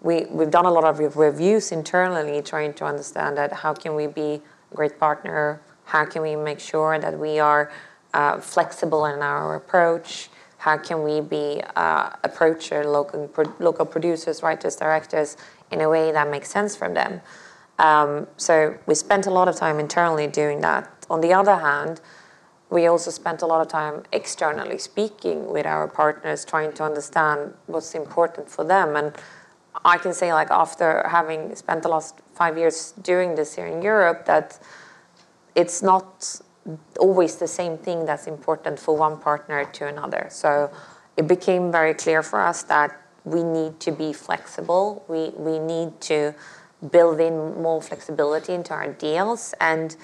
[0.01, 4.07] we, we've done a lot of reviews internally trying to understand that how can we
[4.07, 4.41] be
[4.71, 5.61] a great partner?
[5.85, 7.71] How can we make sure that we are
[8.13, 10.29] uh, flexible in our approach?
[10.57, 15.37] How can we be uh, approach our local pro- local producers, writers, directors
[15.71, 17.21] in a way that makes sense for them?
[17.79, 20.92] Um, so we spent a lot of time internally doing that.
[21.09, 22.01] On the other hand,
[22.69, 27.53] we also spent a lot of time externally speaking with our partners, trying to understand
[27.67, 28.95] what's important for them.
[28.95, 29.13] And
[29.85, 33.81] I can say, like, after having spent the last five years doing this here in
[33.81, 34.59] Europe, that
[35.55, 36.41] it's not
[36.99, 40.27] always the same thing that's important for one partner to another.
[40.31, 40.71] So
[41.17, 45.03] it became very clear for us that we need to be flexible.
[45.07, 46.33] We, we need to
[46.91, 49.53] build in more flexibility into our deals.
[49.59, 49.95] And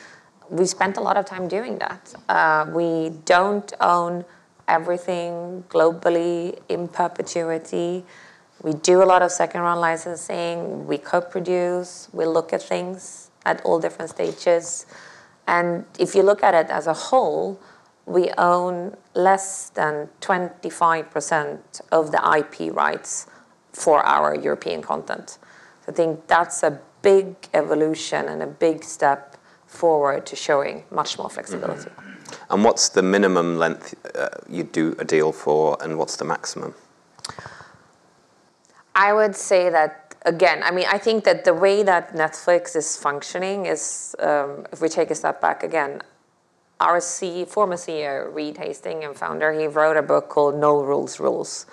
[0.50, 2.14] we spent a lot of time doing that.
[2.28, 4.26] Uh, we don't own
[4.68, 8.04] everything globally in perpetuity.
[8.62, 13.32] We do a lot of second round licensing, we co produce, we look at things
[13.46, 14.86] at all different stages.
[15.48, 17.60] And if you look at it as a whole,
[18.06, 23.28] we own less than 25% of the IP rights
[23.72, 25.38] for our European content.
[25.86, 29.29] So I think that's a big evolution and a big step
[29.70, 31.90] forward to showing much more flexibility.
[31.90, 32.54] Mm-hmm.
[32.54, 36.74] And what's the minimum length uh, you do a deal for, and what's the maximum?
[38.96, 40.64] I would say that again.
[40.64, 44.90] I mean, I think that the way that Netflix is functioning is, um, if we
[44.90, 46.02] take a step back again,
[46.80, 51.20] our C, former CEO Reed Hastings and founder, he wrote a book called No Rules
[51.20, 51.66] Rules,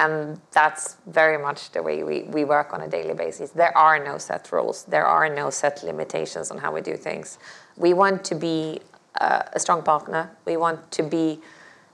[0.00, 3.50] and that's very much the way we, we work on a daily basis.
[3.50, 4.84] There are no set rules.
[4.84, 7.38] There are no set limitations on how we do things.
[7.76, 8.80] We want to be
[9.20, 10.30] uh, a strong partner.
[10.46, 11.40] We want to be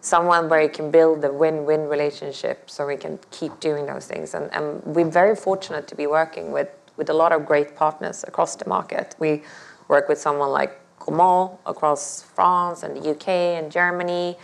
[0.01, 4.35] someone where you can build a win-win relationship so we can keep doing those things
[4.35, 8.25] and, and we're very fortunate to be working with with a lot of great partners
[8.27, 9.17] across the market.
[9.19, 9.43] We
[9.89, 13.29] work with someone like Gaumont across France and the UK
[13.59, 14.37] and Germany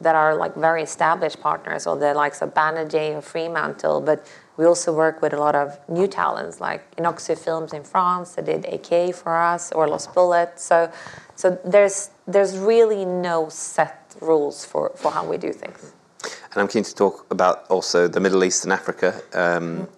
[0.00, 4.00] that are like very established partners, or the likes of Banijay or Fremantle.
[4.00, 4.26] But
[4.56, 8.44] we also work with a lot of new talents like Inoxy Films in France that
[8.46, 10.58] did AK for us or Lost Bullet.
[10.58, 10.90] So,
[11.34, 15.92] so there's there's really no set rules for, for how we do things.
[16.22, 19.20] And I'm keen to talk about also the Middle East and Africa.
[19.32, 19.88] Um,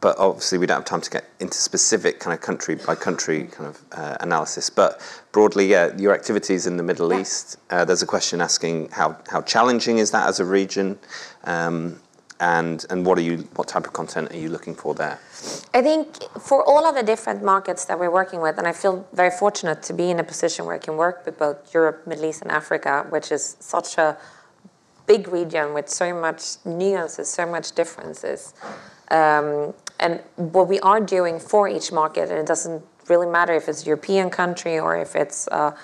[0.00, 3.44] but obviously we don't have time to get into specific kind of country by country
[3.44, 4.70] kind of uh, analysis.
[4.70, 5.00] But
[5.32, 7.20] broadly, yeah, your activities in the Middle yeah.
[7.20, 7.58] East.
[7.70, 10.98] Uh, there's a question asking how how challenging is that as a region,
[11.44, 12.00] um,
[12.40, 15.18] and and what are you what type of content are you looking for there?
[15.74, 19.06] I think for all of the different markets that we're working with, and I feel
[19.12, 22.26] very fortunate to be in a position where I can work with both Europe, Middle
[22.26, 24.16] East, and Africa, which is such a
[25.06, 28.54] big region with so much nuances, so much differences.
[29.10, 33.68] Um, and what we are doing for each market, and it doesn't really matter if
[33.68, 35.76] it's a European country or if it's uh,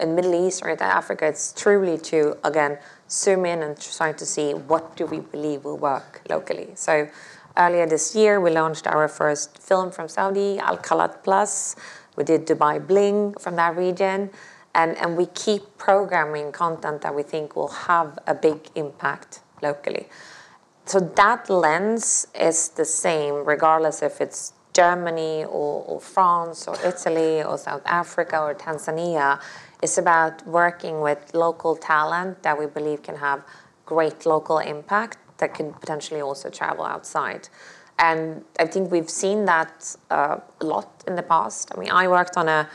[0.00, 4.26] in Middle East or in Africa, it's truly to, again, zoom in and try to
[4.26, 6.68] see what do we believe will work locally.
[6.74, 7.08] So
[7.56, 11.76] earlier this year, we launched our first film from Saudi, Al Khalat Plus.
[12.16, 14.30] We did Dubai Bling from that region.
[14.74, 20.08] And, and we keep programming content that we think will have a big impact locally
[20.86, 27.42] so that lens is the same regardless if it's Germany or, or, France or Italy
[27.42, 29.40] or South Africa or Tanzania.
[29.82, 33.44] It's about working with local talent that we believe can have
[33.86, 37.48] great local impact that can potentially also travel outside.
[37.98, 41.70] And I think we've seen that uh, a lot in the past.
[41.74, 42.68] I mean, I worked on a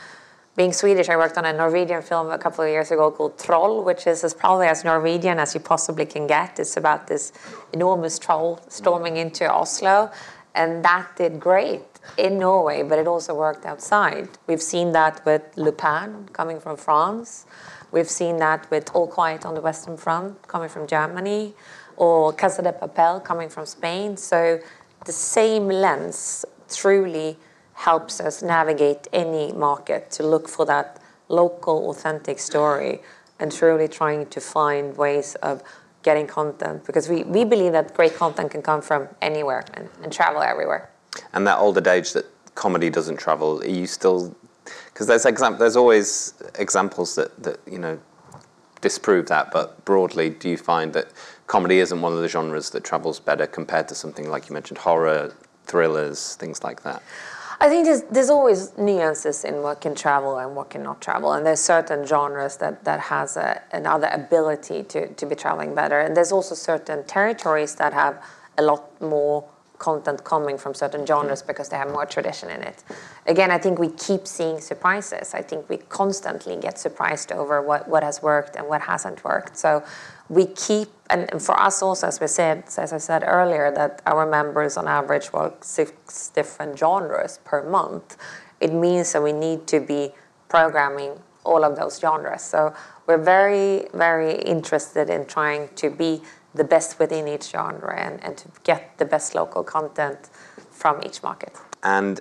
[0.60, 3.82] being Swedish, I worked on a Norwegian film a couple of years ago called Troll,
[3.82, 6.58] which is as probably as Norwegian as you possibly can get.
[6.58, 7.32] It's about this
[7.72, 10.10] enormous troll storming into Oslo,
[10.54, 11.80] and that did great
[12.18, 14.28] in Norway, but it also worked outside.
[14.46, 17.46] We've seen that with Lupin coming from France.
[17.90, 21.54] We've seen that with All Quiet on the Western Front coming from Germany,
[21.96, 24.18] or Casa de Papel coming from Spain.
[24.18, 24.60] So
[25.06, 27.38] the same lens truly
[27.80, 33.00] helps us navigate any market to look for that local, authentic story
[33.38, 35.62] and truly trying to find ways of
[36.02, 40.12] getting content because we, we believe that great content can come from anywhere and, and
[40.12, 40.90] travel everywhere.
[41.32, 44.36] And that old adage that comedy doesn't travel, are you still
[44.92, 47.98] because there's exam- there's always examples that, that you know
[48.82, 51.08] disprove that, but broadly, do you find that
[51.46, 54.78] comedy isn't one of the genres that travels better compared to something like you mentioned
[54.78, 57.02] horror, thrillers, things like that?
[57.62, 61.44] I think there's, there's always nuances in what can travel and what cannot travel, and
[61.44, 66.16] there's certain genres that, that has a, another ability to, to be traveling better, and
[66.16, 68.24] there's also certain territories that have
[68.56, 69.46] a lot more
[69.78, 72.84] content coming from certain genres because they have more tradition in it.
[73.26, 75.34] Again, I think we keep seeing surprises.
[75.34, 79.56] I think we constantly get surprised over what, what has worked and what hasn't worked.
[79.56, 79.82] So
[80.30, 84.24] we keep, and for us also, as we said, as I said earlier, that our
[84.24, 88.16] members on average work six different genres per month.
[88.60, 90.12] It means that we need to be
[90.48, 92.42] programming all of those genres.
[92.42, 92.72] So
[93.06, 96.22] we're very, very interested in trying to be
[96.54, 100.28] the best within each genre and, and to get the best local content
[100.70, 101.56] from each market.
[101.82, 102.20] And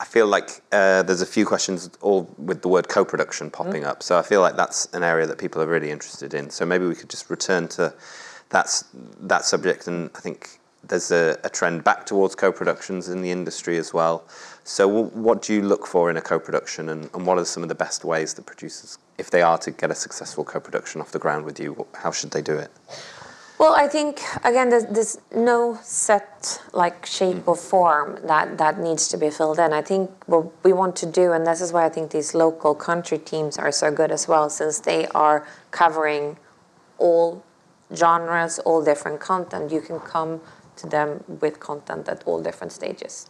[0.00, 3.86] I feel like uh, there's a few questions all with the word co-production popping mm.
[3.86, 4.02] up.
[4.02, 6.48] So I feel like that's an area that people are really interested in.
[6.48, 7.94] So maybe we could just return to
[8.48, 8.84] that's
[9.20, 9.86] that subject.
[9.86, 14.24] And I think there's a, a trend back towards co-productions in the industry as well.
[14.64, 17.62] So w- what do you look for in a co-production, and, and what are some
[17.62, 21.12] of the best ways that producers, if they are to get a successful co-production off
[21.12, 22.70] the ground with you, how should they do it?
[23.60, 29.06] Well, I think again, there's, there's, no set like shape or form that that needs
[29.08, 29.74] to be filled in.
[29.74, 32.74] I think what we want to do, and this is why I think these local
[32.74, 36.38] country teams are so good as well, since they are covering
[36.96, 37.44] all
[37.94, 39.70] genres, all different content.
[39.70, 40.40] You can come
[40.76, 43.28] to them with content at all different stages.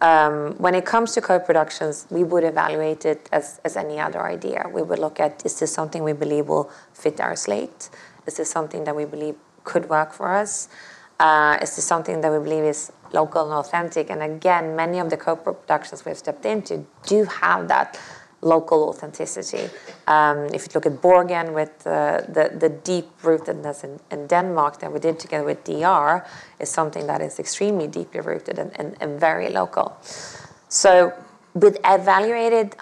[0.00, 4.66] Um, when it comes to co-productions, we would evaluate it as, as any other idea.
[4.72, 7.88] We would look at is this something we believe will fit our slate?
[8.26, 10.68] Is this something that we believe could work for us?
[11.18, 14.10] Uh, is this something that we believe is local and authentic?
[14.10, 17.98] And again, many of the co-productions we've stepped into do have that
[18.42, 19.68] local authenticity.
[20.06, 24.80] Um, if you look at Borgen with uh, the, the deep rootedness in, in, Denmark
[24.80, 26.26] that we did together with DR,
[26.58, 29.96] is something that is extremely deeply rooted and, and, and very local.
[30.68, 31.12] So,
[31.52, 32.76] with evaluated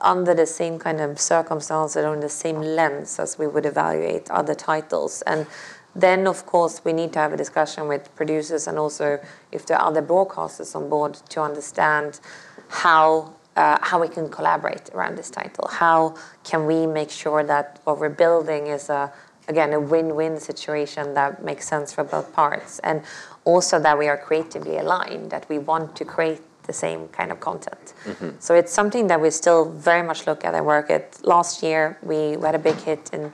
[0.00, 4.30] under the same kind of circumstances or in the same lens as we would evaluate
[4.30, 5.22] other titles.
[5.22, 5.46] And
[5.94, 9.18] then of course we need to have a discussion with producers and also
[9.52, 12.20] if there are other broadcasters on board to understand
[12.68, 15.68] how uh, how we can collaborate around this title.
[15.68, 19.12] How can we make sure that what we're building is a
[19.46, 23.02] again a win-win situation that makes sense for both parts, and
[23.44, 27.40] also that we are creatively aligned, that we want to create the same kind of
[27.40, 27.92] content.
[28.04, 28.30] Mm-hmm.
[28.40, 31.24] So it's something that we still very much look at and work at.
[31.24, 33.32] Last year we, we had a big hit in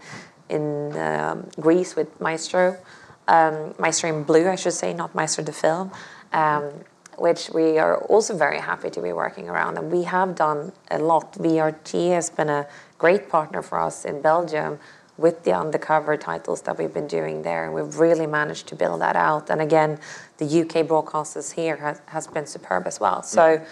[0.50, 2.76] in um, Greece with Maestro,
[3.28, 5.92] um, Maestro in Blue, I should say, not Maestro the film.
[6.32, 6.70] Um,
[7.20, 9.76] which we are also very happy to be working around.
[9.76, 11.34] And we have done a lot.
[11.34, 14.78] VRT has been a great partner for us in Belgium
[15.18, 17.66] with the undercover titles that we've been doing there.
[17.66, 19.50] And we've really managed to build that out.
[19.50, 19.98] And again,
[20.38, 23.22] the UK broadcasters here has, has been superb as well.
[23.22, 23.62] So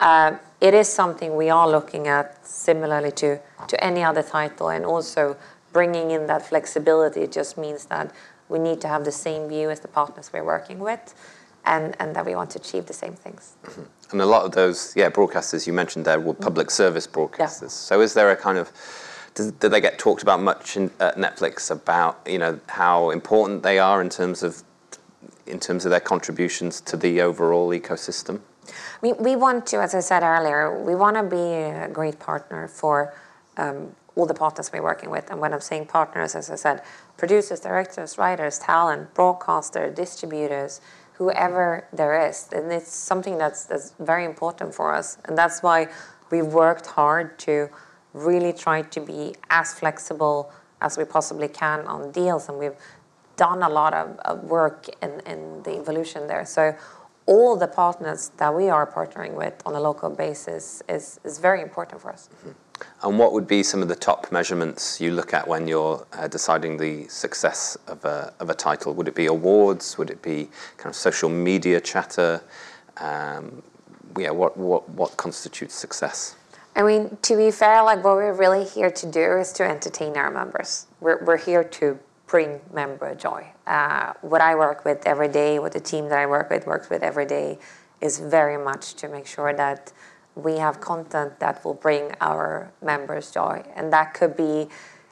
[0.00, 4.70] uh, it is something we are looking at similarly to, to any other title.
[4.70, 5.36] And also
[5.72, 8.12] bringing in that flexibility just means that
[8.48, 11.14] we need to have the same view as the partners we're working with
[11.64, 13.56] and, and that we want to achieve the same things.
[13.64, 13.82] Mm-hmm.
[14.12, 17.62] And a lot of those, yeah, broadcasters you mentioned there were public service broadcasters.
[17.62, 17.68] Yeah.
[17.68, 18.72] So is there a kind of,
[19.34, 23.62] do, do they get talked about much in, at Netflix about, you know, how important
[23.62, 24.62] they are in terms of,
[25.46, 28.40] in terms of their contributions to the overall ecosystem?
[29.02, 32.68] We, we want to, as I said earlier, we want to be a great partner
[32.68, 33.14] for
[33.56, 35.30] um, all the partners we're working with.
[35.30, 36.82] And when I'm saying partners, as I said,
[37.16, 40.80] producers, directors, writers, talent, broadcaster, distributors,
[41.12, 42.48] whoever there is.
[42.52, 45.18] And it's something that's, that's very important for us.
[45.26, 45.86] And that's why
[46.30, 47.68] we worked hard to
[48.12, 50.50] really try to be as flexible
[50.80, 52.48] as we possibly can on deals.
[52.48, 52.76] And we've
[53.36, 56.44] done a lot of, of work in, in the evolution there.
[56.44, 56.74] So
[57.26, 61.62] all the partners that we are partnering with on a local basis is, is very
[61.62, 62.28] important for us.
[62.40, 62.50] Mm-hmm.
[63.02, 66.28] And what would be some of the top measurements you look at when you're uh,
[66.28, 68.94] deciding the success of a, of a title?
[68.94, 69.96] Would it be awards?
[69.98, 72.42] Would it be kind of social media chatter?
[72.96, 73.62] Um,
[74.16, 76.34] yeah, what, what, what constitutes success?
[76.74, 80.16] I mean, to be fair, like what we're really here to do is to entertain
[80.16, 80.86] our members.
[81.00, 83.48] We're, we're here to bring member joy.
[83.66, 86.90] Uh, what I work with every day, what the team that I work with works
[86.90, 87.58] with every day,
[88.00, 89.92] is very much to make sure that
[90.38, 93.62] we have content that will bring our members joy.
[93.74, 94.68] And that could be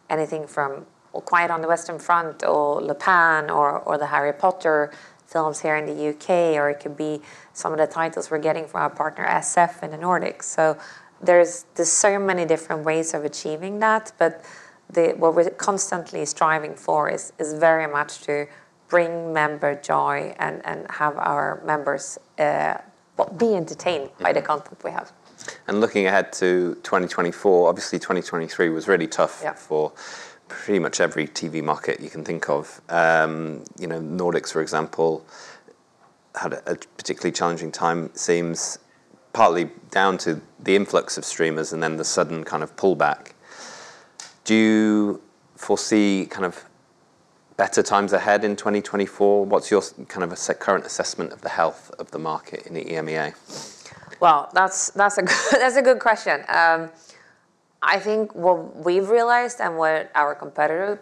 [0.09, 4.93] anything from Quiet on the Western Front or Lupin or, or the Harry Potter
[5.27, 7.21] films here in the UK, or it could be
[7.53, 10.45] some of the titles we're getting from our partner SF in the Nordics.
[10.45, 10.79] So
[11.21, 14.45] there's, there's so many different ways of achieving that, but
[14.91, 18.47] the, what we're constantly striving for is, is very much to
[18.89, 22.79] bring member joy and, and have our members uh,
[23.17, 25.13] well, be entertained by the content we have.
[25.69, 29.53] And looking ahead to 2024, obviously 2023 was really tough yeah.
[29.55, 29.93] for
[30.49, 32.81] pretty much every TV market you can think of.
[32.89, 35.25] Um, you know, Nordics, for example,
[36.35, 38.07] had a, a particularly challenging time.
[38.07, 38.79] It seems
[39.33, 43.33] partly down to the influx of streamers and then the sudden kind of pullback.
[44.45, 45.23] Do you
[45.57, 46.65] foresee kind of
[47.57, 49.45] better times ahead in 2024?
[49.47, 52.85] What's your kind of a current assessment of the health of the market in the
[52.85, 53.35] EMEA?
[54.21, 56.45] Well, that's that's a good, that's a good question.
[56.49, 56.91] Um,
[57.83, 60.99] I think what we've realized and what our competitors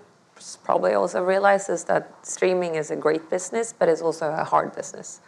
[0.64, 4.74] probably also realize is that streaming is a great business, but it's also a hard
[4.74, 5.20] business.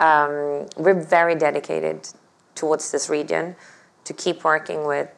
[0.00, 2.08] Um, we're very dedicated
[2.54, 3.54] towards this region
[4.04, 5.08] to keep working with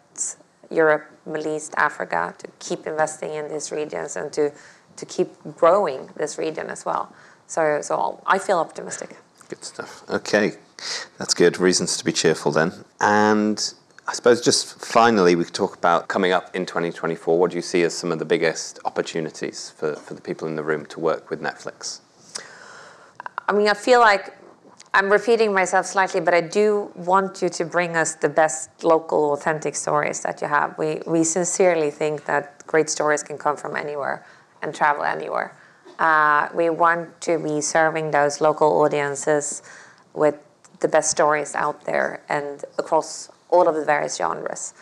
[0.70, 4.52] Europe, Middle East, Africa, to keep investing in these regions and to
[4.96, 7.12] to keep growing this region as well.
[7.46, 9.16] So, so I feel optimistic.
[9.48, 10.02] Good stuff.
[10.08, 10.52] Okay,
[11.18, 11.58] that's good.
[11.58, 12.72] Reasons to be cheerful then.
[13.00, 13.74] And
[14.08, 17.38] I suppose just finally, we could talk about coming up in 2024.
[17.38, 20.56] What do you see as some of the biggest opportunities for, for the people in
[20.56, 22.00] the room to work with Netflix?
[23.48, 24.34] I mean, I feel like
[24.94, 29.32] I'm repeating myself slightly, but I do want you to bring us the best local,
[29.32, 30.76] authentic stories that you have.
[30.76, 34.24] We, we sincerely think that great stories can come from anywhere
[34.62, 35.56] and travel anywhere.
[35.98, 39.62] Uh, we want to be serving those local audiences
[40.14, 40.36] with
[40.80, 44.74] the best stories out there and across all of the various genres.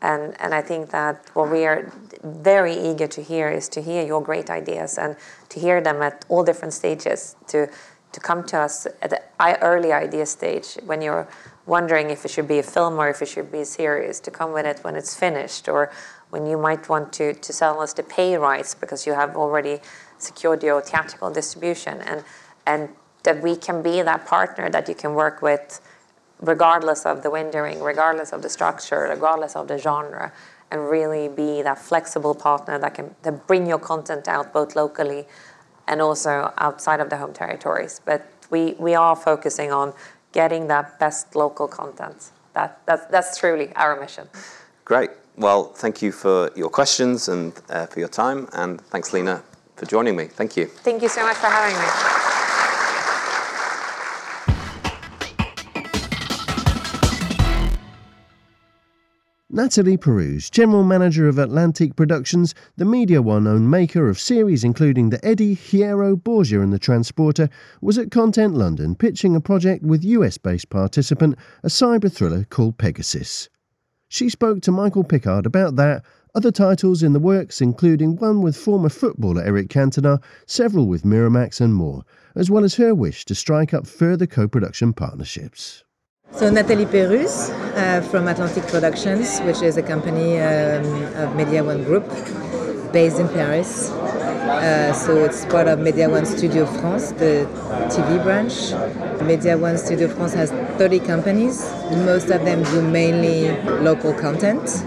[0.00, 4.04] And, and I think that what we are very eager to hear is to hear
[4.04, 5.16] your great ideas and
[5.48, 7.68] to hear them at all different stages, to,
[8.12, 9.20] to come to us at the
[9.60, 11.26] early idea stage when you're
[11.66, 14.30] wondering if it should be a film or if it should be a series, to
[14.30, 15.90] come with it when it's finished, or
[16.30, 19.80] when you might want to, to sell us the pay rights because you have already
[20.18, 22.00] secured your theatrical distribution.
[22.02, 22.24] And,
[22.66, 22.88] and
[23.22, 25.80] that we can be that partner that you can work with
[26.40, 30.32] regardless of the windowing, regardless of the structure, regardless of the genre,
[30.70, 35.26] and really be that flexible partner that can that bring your content out both locally
[35.88, 38.00] and also outside of the home territories.
[38.04, 39.94] But we, we are focusing on
[40.32, 42.30] getting that best local content.
[42.52, 44.28] That, that's, that's truly our mission.
[44.84, 45.10] Great.
[45.38, 48.48] Well, thank you for your questions and uh, for your time.
[48.54, 49.44] And thanks, Lina,
[49.76, 50.24] for joining me.
[50.26, 50.66] Thank you.
[50.66, 52.28] Thank you so much for having me.
[59.50, 65.24] Nathalie Perus, General Manager of Atlantique Productions, the Mediawan owned maker of series including The
[65.24, 67.48] Eddie, Hierro, Borgia, and The Transporter,
[67.80, 72.76] was at Content London pitching a project with US based participant, a cyber thriller called
[72.76, 73.48] Pegasus.
[74.08, 76.02] She spoke to Michael Pickard about that,
[76.34, 81.60] other titles in the works, including one with former footballer Eric Cantona, several with Miramax,
[81.60, 82.04] and more,
[82.34, 85.84] as well as her wish to strike up further co production partnerships.
[86.32, 90.84] So Nathalie Perus uh, from Atlantique Productions, which is a company um,
[91.16, 92.08] of Mediawan Group
[92.92, 93.90] based in Paris.
[93.90, 97.46] Uh, so it's part of Mediawan Studio France, the
[97.90, 98.52] TV branch.
[99.20, 101.68] Mediawan Studio France has 30 companies.
[101.90, 103.50] Most of them do mainly
[103.82, 104.84] local content.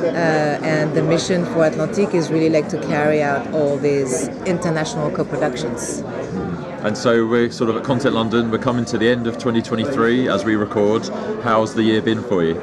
[0.00, 5.10] Uh, and the mission for Atlantique is really like to carry out all these international
[5.10, 6.00] co-productions.
[6.84, 8.50] And so we're sort of at Content London.
[8.50, 11.08] We're coming to the end of 2023 as we record.
[11.42, 12.60] How's the year been for you?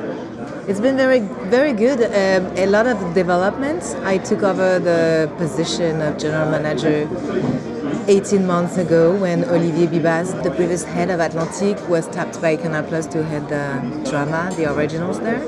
[0.67, 1.19] It's been very,
[1.49, 1.99] very good.
[2.01, 3.95] Um, a lot of developments.
[4.03, 7.07] I took over the position of general manager
[8.10, 12.84] 18 months ago when Olivier Bibas, the previous head of Atlantique, was tapped by Canal
[12.84, 15.43] Plus to head the drama, the originals there.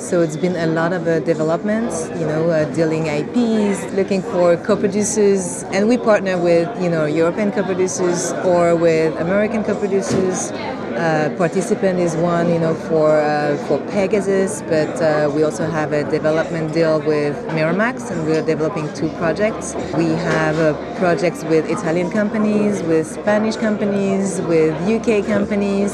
[0.00, 4.56] So it's been a lot of uh, developments, you know, uh, dealing IPs, looking for
[4.56, 10.52] co-producers, and we partner with, you know, European co-producers or with American co-producers.
[10.52, 15.92] Uh, participant is one, you know, for uh, for Pegasus, but uh, we also have
[15.92, 19.74] a development deal with Miramax, and we're developing two projects.
[19.94, 25.92] We have uh, projects with Italian companies, with Spanish companies, with UK companies.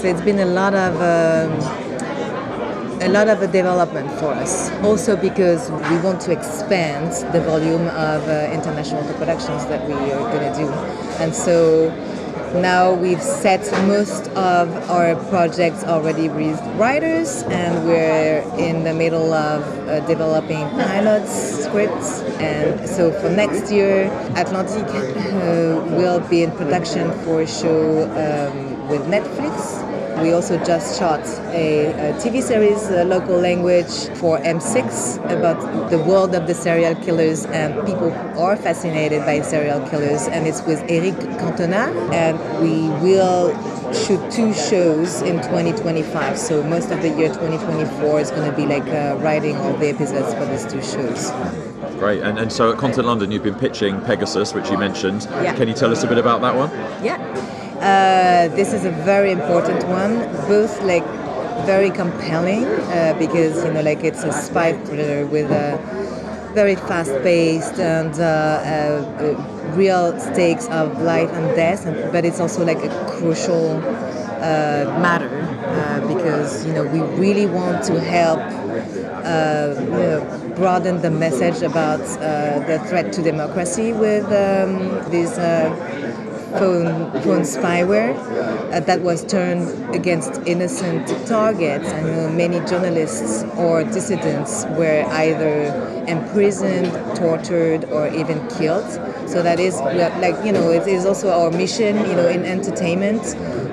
[0.00, 0.92] so it's been a lot of.
[1.02, 1.83] Um,
[3.04, 4.70] a lot of a development for us.
[4.82, 10.32] Also because we want to expand the volume of uh, international productions that we are
[10.32, 10.68] going to do.
[11.20, 11.90] And so
[12.54, 19.34] now we've set most of our projects already with writers and we're in the middle
[19.34, 26.50] of uh, developing pilots scripts and so for next year atlantique uh, will be in
[26.52, 31.20] production for a show um, with netflix we also just shot
[31.52, 36.94] a, a TV series, a local language for M6 about the world of the serial
[36.96, 40.26] killers and people who are fascinated by serial killers.
[40.28, 41.92] And it's with Eric Cantona.
[42.12, 43.52] And we will
[43.92, 46.38] shoot two shows in 2025.
[46.38, 49.88] So most of the year 2024 is going to be like uh, writing all the
[49.88, 51.30] episodes for these two shows.
[51.98, 52.22] Great.
[52.22, 55.26] And, and so at Content London, you've been pitching Pegasus, which you mentioned.
[55.30, 55.54] Yeah.
[55.54, 56.70] Can you tell us a bit about that one?
[57.04, 57.63] Yeah.
[57.84, 60.16] Uh, this is a very important one,
[60.48, 61.04] both like
[61.66, 65.76] very compelling uh, because you know like it's a spy thriller with a
[66.54, 72.64] very fast-paced and uh, uh real stakes of life and death, and, but it's also
[72.64, 73.76] like a crucial
[74.40, 75.28] uh, matter
[76.08, 78.40] because you know we really want to help
[79.78, 85.36] you know, broaden the message about the threat to democracy with um, these
[86.58, 88.16] phone, phone spyware
[88.72, 91.88] uh, that was turned against innocent targets.
[91.88, 98.84] And know, many journalists or dissidents were either imprisoned, tortured, or even killed.
[99.26, 103.22] So that is like you know it is also our mission you know in entertainment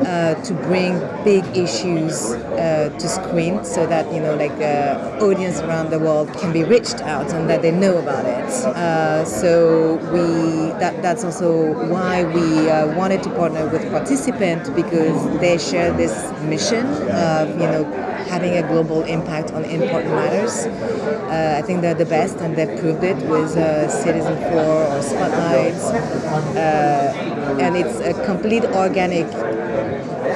[0.06, 5.60] uh, to bring big issues uh, to screen so that you know like uh, audience
[5.60, 8.50] around the world can be reached out and that they know about it.
[8.66, 15.40] Uh, so we that that's also why we uh, wanted to partner with Participant because
[15.40, 17.84] they share this mission of you know
[18.28, 20.66] having a global impact on important matters.
[20.66, 23.52] Uh, I think they're the best, and they've proved it with
[23.92, 25.41] Citizen 4 or Spotlight.
[25.42, 27.14] Uh,
[27.60, 29.28] and it's a complete organic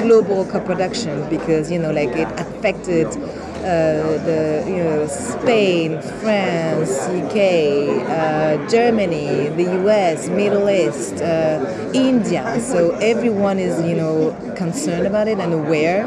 [0.01, 7.87] global co-production because you know like it affected uh, the you know Spain, France, UK,
[8.07, 12.59] uh, Germany, the US, Middle East, uh, India.
[12.61, 16.05] So everyone is you know concerned about it and aware.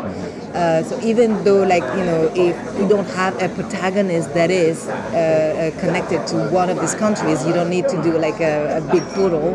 [0.54, 4.88] Uh, so even though like you know if you don't have a protagonist that is
[4.88, 8.78] uh, uh, connected to one of these countries you don't need to do like a,
[8.78, 9.52] a, big photo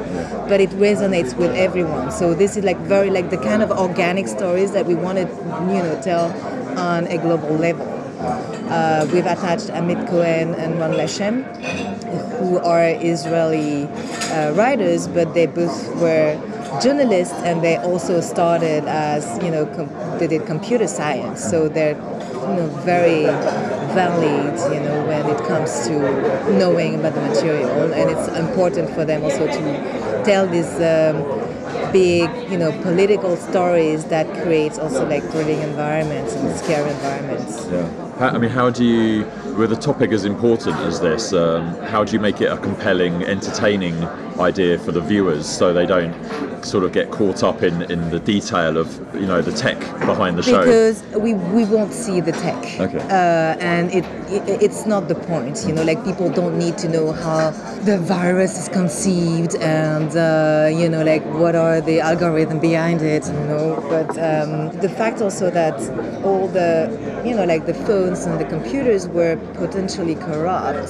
[0.47, 2.11] but it resonates with everyone.
[2.11, 5.23] So this is like very like the kind of organic stories that we want to
[5.23, 6.31] you know tell
[6.77, 7.89] on a global level.
[8.69, 11.43] Uh, we've attached Amit Cohen and Ron Leshem,
[12.39, 13.83] who are Israeli
[14.31, 16.39] uh, writers, but they both were
[16.81, 21.43] journalists and they also started as you know com- they did computer science.
[21.43, 23.23] So they're you know very
[23.93, 25.99] valid you know when it comes to
[26.57, 27.93] knowing about the material.
[27.93, 31.21] And it's important for them also to tell these um,
[31.91, 37.67] big you know political stories that creates also like thrilling environments and scary environments.
[37.69, 38.03] Yeah.
[38.17, 39.25] How, I mean, how do you,
[39.57, 43.23] with a topic as important as this, um, how do you make it a compelling,
[43.23, 43.95] entertaining
[44.39, 46.13] idea for the viewers so they don't
[46.65, 50.37] sort of get caught up in, in the detail of you know the tech behind
[50.37, 50.59] the show?
[50.63, 52.97] because we, we won't see the tech Okay.
[52.97, 56.87] uh, and it, it it's not the point you know like people don't need to
[56.87, 57.51] know how
[57.83, 63.25] the virus is conceived and uh, you know like what are the algorithm behind it
[63.27, 65.75] you know but um, the fact also that
[66.23, 66.89] all the
[67.25, 70.89] you know like the phones and the computers were potentially corrupt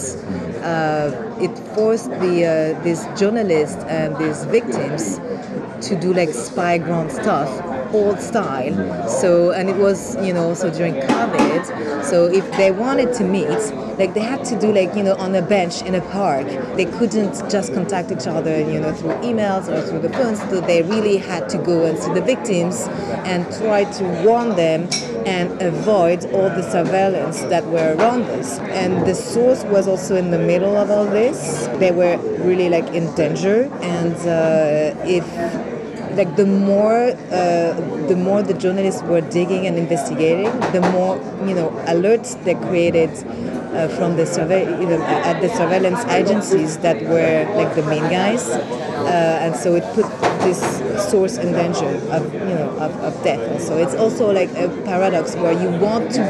[0.63, 5.19] uh, it forced the uh, these journalists and these victims
[5.81, 7.49] to do like spy ground stuff
[7.93, 9.09] old style.
[9.09, 13.47] So and it was you know also during covid so if they wanted to meet
[13.97, 16.47] like they had to do like you know on a bench in a park.
[16.75, 20.61] They couldn't just contact each other you know through emails or through the phones so
[20.61, 22.87] they really had to go and see the victims
[23.25, 24.89] and try to warn them
[25.25, 28.59] and avoid all the surveillance that were around us.
[28.59, 31.67] And the source was also in the middle of all this.
[31.79, 33.71] They were really like in danger.
[33.81, 35.23] And uh, if
[36.15, 37.73] like the more uh,
[38.07, 43.09] the more the journalists were digging and investigating, the more you know alerts they created
[43.73, 48.03] uh, from the survey you know, at the surveillance agencies that were like the main
[48.03, 50.05] guys, uh, and so it put
[50.43, 53.41] this source and danger of you know of, of death.
[53.51, 56.23] Also, it's also like a paradox where you want to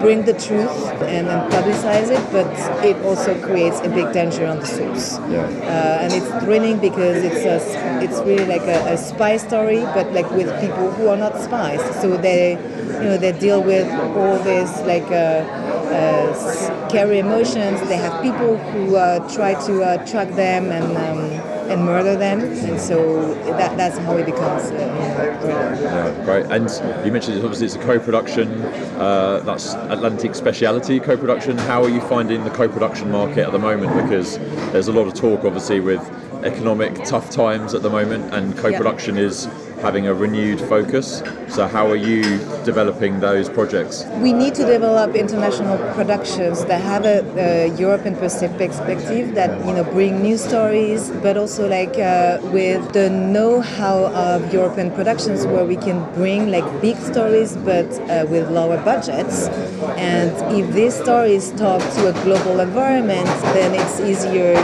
[0.00, 0.70] bring the truth
[1.02, 2.46] and, and publicize it, but
[2.84, 5.18] it also creates a big danger on the source.
[5.28, 5.42] Yeah.
[5.44, 10.12] Uh, and it's thrilling because it's a, it's really like a, a spy story, but
[10.12, 11.80] like with people who are not spies.
[12.00, 15.44] So they, you know, they deal with all this like uh,
[15.92, 17.80] uh, scary emotions.
[17.88, 20.96] They have people who uh, try to uh, track them and.
[20.96, 25.78] Um, and murder them, and so that, that's how it becomes uh.
[25.80, 26.46] Yeah, great.
[26.46, 26.68] And
[27.06, 28.50] you mentioned it's obviously it's a co-production.
[28.96, 31.56] Uh, that's Atlantique Speciality co-production.
[31.58, 33.94] How are you finding the co-production market at the moment?
[33.94, 34.38] Because
[34.72, 36.00] there's a lot of talk, obviously, with
[36.44, 39.46] economic tough times at the moment, and co-production is
[39.80, 41.22] having a renewed focus.
[41.48, 42.22] So how are you
[42.64, 44.04] developing those projects?
[44.18, 49.84] We need to develop international productions that have a, a European perspective that you know
[49.84, 55.76] bring new stories, but also like uh, with the know-how of European productions where we
[55.76, 59.48] can bring like big stories but uh, with lower budgets.
[59.96, 64.54] And if these stories talk to a global environment, then it's easier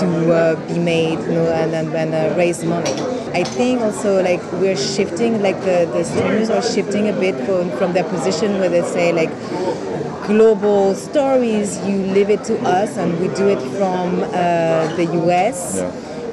[0.00, 3.23] to uh, be made, you know, and and, and uh, raise money.
[3.34, 7.68] I think also like we're shifting, like the, the streamers are shifting a bit from,
[7.72, 9.30] from their position where they say like
[10.28, 15.80] global stories, you leave it to us and we do it from uh, the US.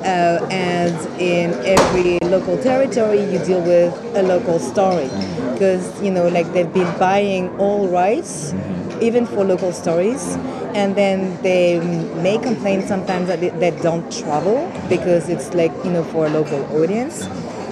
[0.01, 5.09] Uh, and in every local territory, you deal with a local story.
[5.53, 8.53] Because, you know, like they've been buying all rights,
[9.01, 10.35] even for local stories
[10.73, 11.79] and then they
[12.21, 16.63] may complain sometimes that they, don't travel because it's like you know for a local
[16.81, 17.25] audience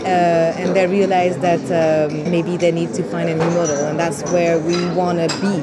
[0.05, 3.99] uh, and they realize that um, maybe they need to find a new model and
[3.99, 5.57] that's where we want to be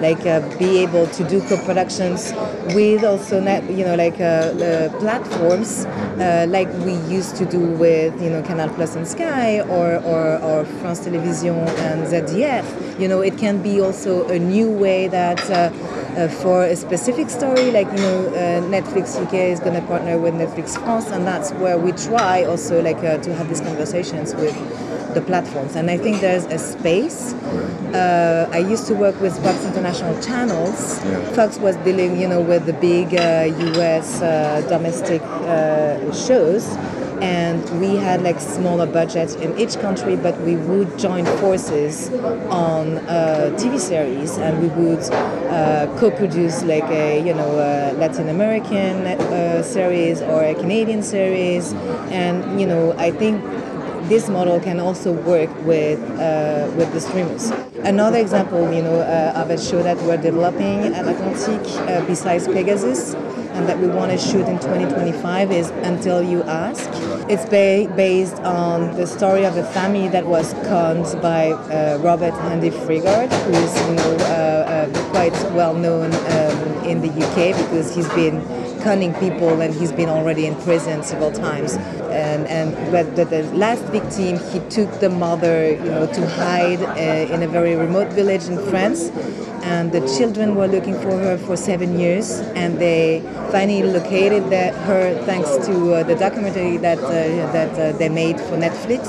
[0.00, 2.32] like uh, be able to do co-productions
[2.74, 5.84] with also net, you know like uh, platforms
[6.18, 10.38] uh, like we used to do with you know Canal Plus and Sky or, or,
[10.38, 15.38] or France Television and ZDF you know it can be also a new way that
[16.16, 19.86] uh, uh, for a specific story, like you know, uh, Netflix UK is going to
[19.86, 23.60] partner with Netflix France, and that's where we try also like uh, to have these
[23.60, 24.54] conversations with
[25.14, 25.76] the platforms.
[25.76, 27.32] And I think there's a space.
[27.94, 30.98] Uh, I used to work with Fox International Channels.
[31.34, 36.76] Fox was dealing, you know, with the big US uh, domestic uh, shows
[37.22, 42.10] and we had like smaller budgets in each country, but we would join forces
[42.50, 45.02] on uh, TV series, and we would
[45.50, 51.72] uh, co-produce like a you know a Latin American uh, series or a Canadian series,
[52.10, 53.42] and you know I think
[54.08, 57.50] this model can also work with uh, with the streamers.
[57.84, 62.46] Another example, you know, uh, of a show that we're developing at Atlantique, uh, besides
[62.46, 63.14] Pegasus,
[63.56, 66.88] and that we want to shoot in 2025 is Until You Ask.
[67.28, 72.34] It's ba- based on the story of a family that was conned by uh, Robert
[72.34, 76.55] Hendy-Freegard, who is you know uh, uh, quite well known um,
[76.86, 78.40] in the UK because he's been
[78.82, 81.74] cunning people and he's been already in prison several times.
[82.26, 86.82] And and but the, the last victim, he took the mother, you know, to hide
[86.82, 89.10] uh, in a very remote village in France.
[89.74, 93.20] And the children were looking for her for seven years, and they
[93.50, 97.10] finally located that, her thanks to uh, the documentary that uh,
[97.52, 99.02] that uh, they made for Netflix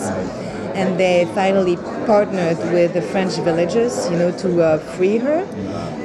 [0.77, 1.75] and they finally
[2.05, 5.39] partnered with the French villagers, you know, to uh, free her.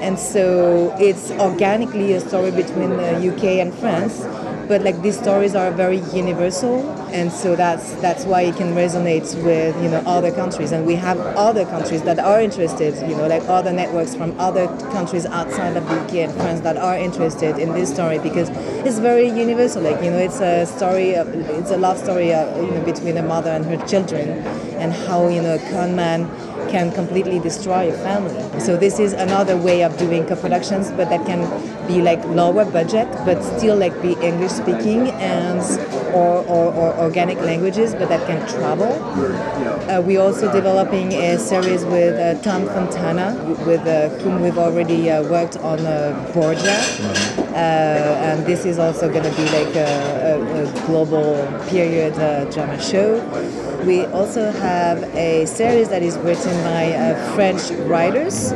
[0.01, 4.25] And so it's organically a story between the UK and France,
[4.69, 9.35] but like these stories are very universal, and so that's that's why it can resonate
[9.45, 13.27] with you know other countries, and we have other countries that are interested, you know,
[13.27, 17.59] like other networks from other countries outside of the UK and France that are interested
[17.59, 18.49] in this story because
[18.87, 19.83] it's very universal.
[19.83, 23.17] Like you know, it's a story, of, it's a love story, uh, you know, between
[23.17, 24.29] a mother and her children,
[24.79, 26.29] and how you know a con man
[26.71, 28.61] can completely destroy a family.
[28.61, 31.41] So this is another way of doing co-productions, but that can
[31.93, 35.61] be like lower budget, but still like be English speaking and
[36.15, 38.93] or, or, or organic languages, but that can travel.
[39.91, 43.35] Uh, we're also developing a series with uh, Tom Fontana,
[43.67, 46.79] with uh, whom we've already uh, worked on uh, Borgia,
[47.53, 49.91] uh, and this is also going to be like a,
[50.31, 51.35] a, a global
[51.69, 52.15] period
[52.53, 53.21] drama show.
[53.85, 58.53] We also have a series that is written by French writers,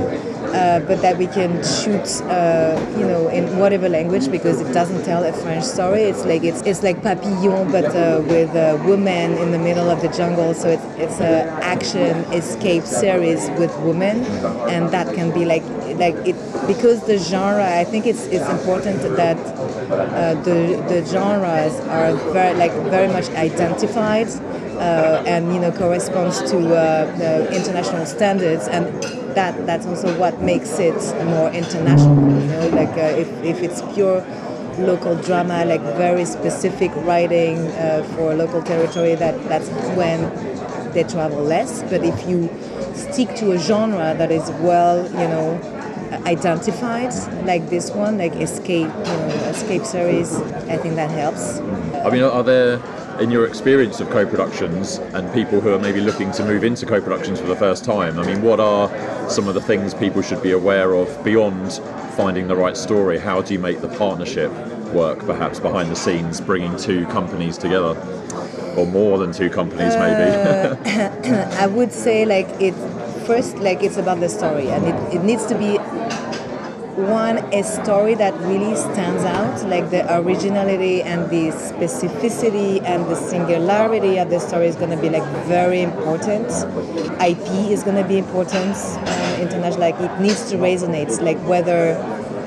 [0.54, 5.04] uh, but that we can shoot, uh, you know, in whatever language because it doesn't
[5.04, 6.02] tell a French story.
[6.02, 10.00] It's like it's, it's like Papillon, but uh, with a woman in the middle of
[10.02, 10.54] the jungle.
[10.54, 14.24] So it's it's a action escape series with women,
[14.70, 15.64] and that can be like
[15.98, 16.36] like it
[16.66, 17.66] because the genre.
[17.66, 23.28] I think it's it's important that uh, the the genres are very like very much
[23.30, 24.28] identified
[24.78, 28.86] uh, and you know corresponds to the international standards and
[29.36, 32.68] that that's also what makes it more international you know?
[32.70, 34.20] Like uh, if, if it's pure
[34.78, 40.20] local drama like very specific writing uh, for local territory that that's when
[40.92, 41.82] they travel less.
[41.84, 42.50] But if you
[42.94, 45.48] stick to a genre that is well you know
[46.26, 47.12] identified
[47.44, 50.34] like this one like escape you know escape series
[50.72, 51.58] i think that helps.
[52.06, 52.78] I mean, are there,
[53.20, 57.40] in your experience of co-productions and people who are maybe looking to move into co-productions
[57.40, 58.88] for the first time, I mean, what are
[59.30, 61.72] some of the things people should be aware of beyond
[62.16, 63.18] finding the right story?
[63.18, 64.50] How do you make the partnership
[64.92, 67.96] work, perhaps behind the scenes, bringing two companies together,
[68.76, 70.90] or more than two companies, uh, maybe?
[71.56, 72.74] I would say like it
[73.26, 75.78] first like it's about the story and it, it needs to be
[76.96, 83.14] one a story that really stands out like the originality and the specificity and the
[83.14, 86.46] singularity of the story is going to be like very important.
[87.20, 91.94] Ip is going to be important um, international like it needs to resonate like whether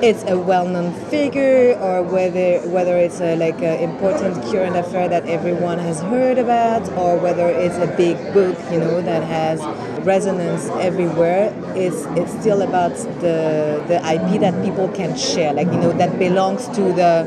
[0.02, 5.26] it's a well-known figure or whether whether it's a like an important current affair that
[5.28, 9.60] everyone has heard about or whether it's a big book you know that has
[10.06, 15.78] resonance everywhere it's it's still about the the ip that people can share like you
[15.78, 17.26] know that belongs to the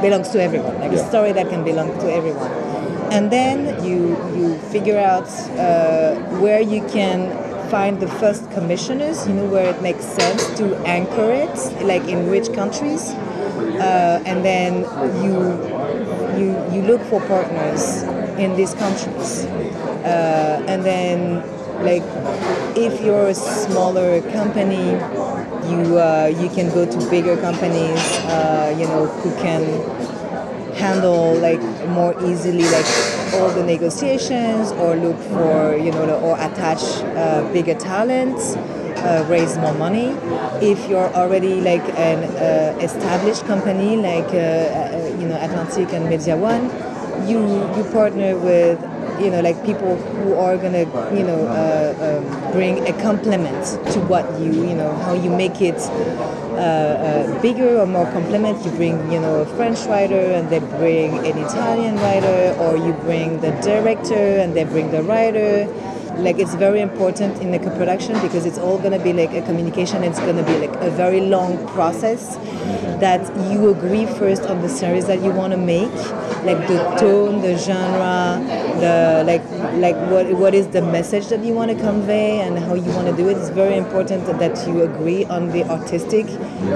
[0.00, 2.50] belongs to everyone like a story that can belong to everyone.
[3.12, 9.34] And then you you figure out uh, where you can find the first commissioners, you
[9.34, 11.54] know, where it makes sense to anchor it,
[11.84, 14.82] like in which countries, uh, and then
[15.22, 15.34] you
[16.38, 18.02] you you look for partners
[18.38, 19.44] in these countries,
[20.04, 21.42] uh, and then
[21.84, 22.02] like
[22.76, 24.92] if you're a smaller company,
[25.70, 29.62] you uh, you can go to bigger companies, uh, you know, who can
[30.74, 32.86] handle like more easily like
[33.34, 36.82] all the negotiations or look for you know or attach
[37.16, 38.56] uh, bigger talents
[39.00, 40.08] uh, raise more money.
[40.60, 46.06] If you're already like an uh, established company like uh, uh, you know atlantique and
[46.06, 46.68] Mediawan
[47.28, 47.40] you
[47.76, 48.78] you partner with
[49.20, 50.84] you know like people who are gonna
[51.14, 55.60] you know uh, um, bring a complement to what you you know how you make
[55.60, 60.50] it uh, uh, bigger or more complement you bring you know a french writer and
[60.50, 65.66] they bring an italian writer or you bring the director and they bring the writer.
[66.16, 70.02] Like it's very important in the co-production because it's all to be like a communication.
[70.04, 72.36] It's to be like a very long process
[73.00, 75.90] that you agree first on the series that you want to make
[76.44, 78.40] like the tone, the genre,
[78.80, 79.44] the like
[79.76, 83.06] like what what is the message that you want to convey and how you want
[83.08, 83.36] to do it.
[83.36, 86.26] It's very important that you agree on the artistic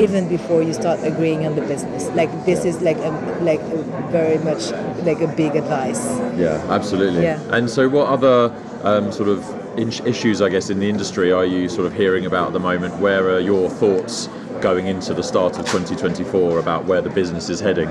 [0.00, 2.08] even before you start agreeing on the business.
[2.10, 3.10] Like this is like a,
[3.40, 4.70] like a very much
[5.04, 6.04] like a big advice.
[6.36, 7.22] Yeah, absolutely.
[7.22, 7.40] Yeah.
[7.50, 9.42] And so, what other um, sort of
[9.78, 12.98] issues, I guess, in the industry are you sort of hearing about at the moment?
[12.98, 14.28] Where are your thoughts
[14.64, 17.86] going into the start of 2024 about where the business is heading?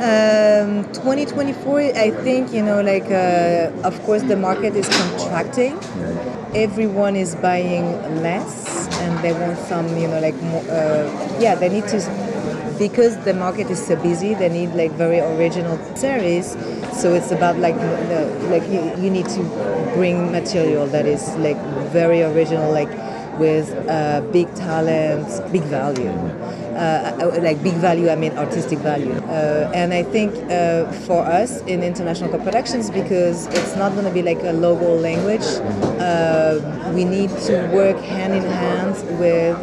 [0.00, 5.78] Um, 2024, I think, you know, like, uh, of course, the market is contracting.
[6.54, 7.84] Everyone is buying
[8.22, 11.04] less and they want some, you know, like, more, uh,
[11.38, 11.98] yeah, they need to,
[12.78, 16.56] because the market is so busy, they need like very original series.
[16.98, 19.42] So it's about like, the, like you, you need to
[19.92, 21.60] bring material that is like
[21.92, 22.88] very original, like
[23.38, 26.10] with uh, big talent, big value.
[26.76, 29.12] Uh, like big value, I mean artistic value.
[29.12, 34.10] Uh, and I think uh, for us in international co-productions, because it's not going to
[34.10, 35.46] be like a local language,
[35.98, 36.60] uh,
[36.94, 39.56] we need to work hand in hand with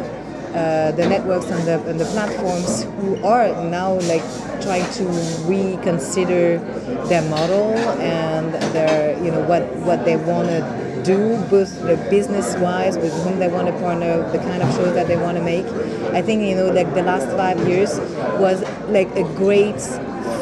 [0.54, 4.22] uh, the networks and the, and the platforms who are now like
[4.62, 5.04] trying to
[5.46, 6.58] reconsider
[7.08, 12.56] their model and their you know what what they want to do both the business
[12.56, 15.42] wise with whom they want to partner the kind of shows that they want to
[15.42, 15.66] make.
[16.14, 17.98] I think you know like the last five years
[18.40, 19.80] was like a great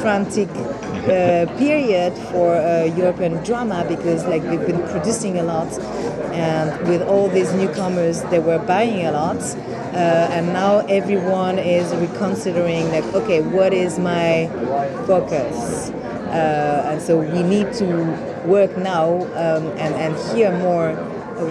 [0.01, 5.71] frantic uh, period for uh, European drama because like we've been producing a lot
[6.33, 9.37] and with all these newcomers they were buying a lot
[9.95, 14.49] uh, and now everyone is reconsidering like okay what is my
[15.07, 15.91] focus?
[16.31, 20.95] Uh, and so we need to work now um, and, and hear more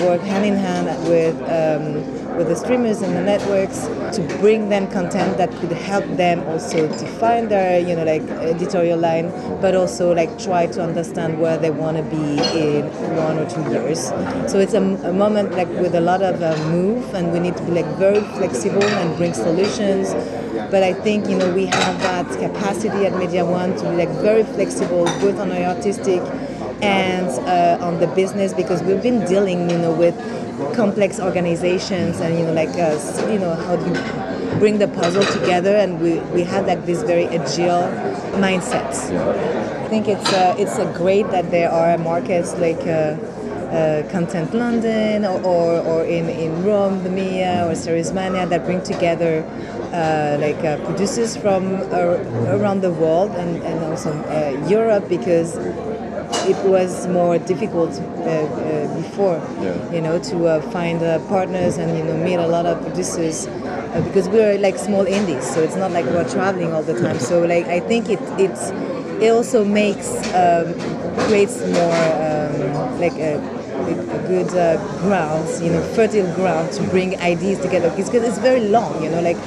[0.05, 4.88] work hand in hand with um, with the streamers and the networks to bring them
[4.89, 10.13] content that could help them also define their you know like editorial line but also
[10.13, 12.85] like try to understand where they want to be in
[13.18, 14.09] one or two years.
[14.49, 17.57] So it's a, a moment like with a lot of uh, move and we need
[17.57, 20.13] to be like very flexible and bring solutions.
[20.72, 24.43] But I think you know we have that capacity at Mediawan to be like very
[24.43, 26.22] flexible both on our artistic
[26.82, 30.16] and uh, on the business because we've been dealing you know with
[30.76, 35.24] complex organizations and you know like us you know how do you bring the puzzle
[35.24, 37.88] together and we, we had like this very agile
[38.38, 38.91] mindset.
[39.84, 43.18] I think it's uh, it's great that there are markets like uh,
[43.72, 48.66] uh, Content London or, or, or, in, in Rome, the Mia or Series Mania that
[48.66, 49.45] bring together
[49.94, 51.76] uh, like uh, producers from
[52.52, 55.58] around the world and, and also uh, Europe because
[56.47, 59.91] it was more difficult uh, uh, before, yeah.
[59.91, 63.47] you know, to uh, find partners and you know meet a lot of producers
[64.05, 67.19] because we're like small indies, so it's not like we're traveling all the time.
[67.19, 68.72] So like I think it it's
[69.22, 70.73] it also makes um,
[71.27, 71.93] creates more
[72.26, 77.89] um, like a, a good uh, grounds, you know, fertile ground to bring ideas together.
[77.95, 79.38] Because it's very long, you know, like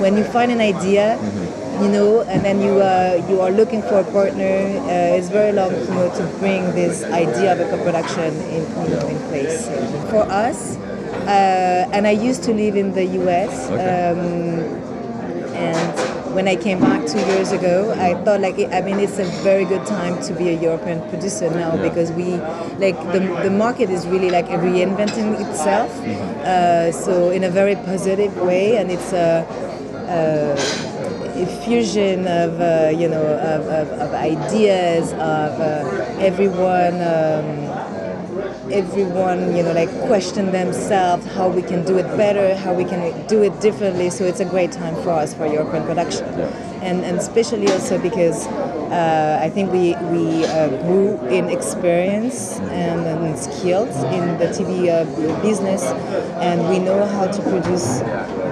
[0.00, 1.18] when you find an idea.
[1.20, 4.78] Mm-hmm you know, and then you uh, you are looking for a partner.
[4.86, 8.94] Uh, it's very long, you know, to bring this idea of a co-production in you
[8.94, 9.66] know, in place.
[10.10, 10.76] For us,
[11.26, 13.70] uh, and I used to live in the U.S.
[13.70, 14.10] Okay.
[14.10, 14.84] Um,
[15.54, 19.24] and when I came back two years ago, I thought like I mean it's a
[19.42, 22.36] very good time to be a European producer now because we
[22.78, 25.90] like the, the market is really like reinventing itself.
[25.92, 26.40] Mm-hmm.
[26.44, 29.46] Uh, so in a very positive way, and it's a.
[31.34, 38.72] Uh, a fusion of uh, you know of, of, of, ideas of uh, everyone um,
[38.72, 43.26] everyone you know like question themselves how we can do it better how we can
[43.26, 44.10] do it differently.
[44.10, 46.24] So it's a great time for us for European production
[46.84, 53.06] and, and especially also because uh, I think we, we uh, grew in experience and,
[53.06, 55.82] and, skills in the TV uh, business
[56.46, 58.00] and we know how to produce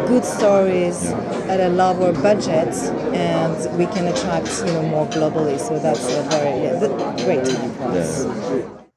[0.09, 1.07] good stories
[1.53, 2.75] at a lower budget
[3.15, 7.73] and we can attract you know more globally so that's a very yeah, great time
[7.75, 8.27] for us.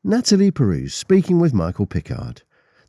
[0.03, 2.41] Nathalie Perus speaking with Michael Pickard.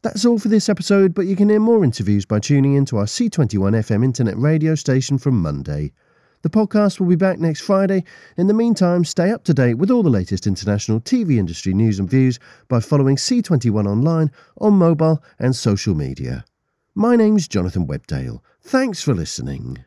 [0.02, 3.06] That's all for this episode, but you can hear more interviews by tuning into our
[3.06, 5.92] C21 FM internet radio station from Monday.
[6.46, 8.04] The podcast will be back next Friday.
[8.36, 11.98] In the meantime, stay up to date with all the latest international TV industry news
[11.98, 16.44] and views by following C21 online, on mobile, and social media.
[16.94, 18.42] My name's Jonathan Webdale.
[18.62, 19.85] Thanks for listening.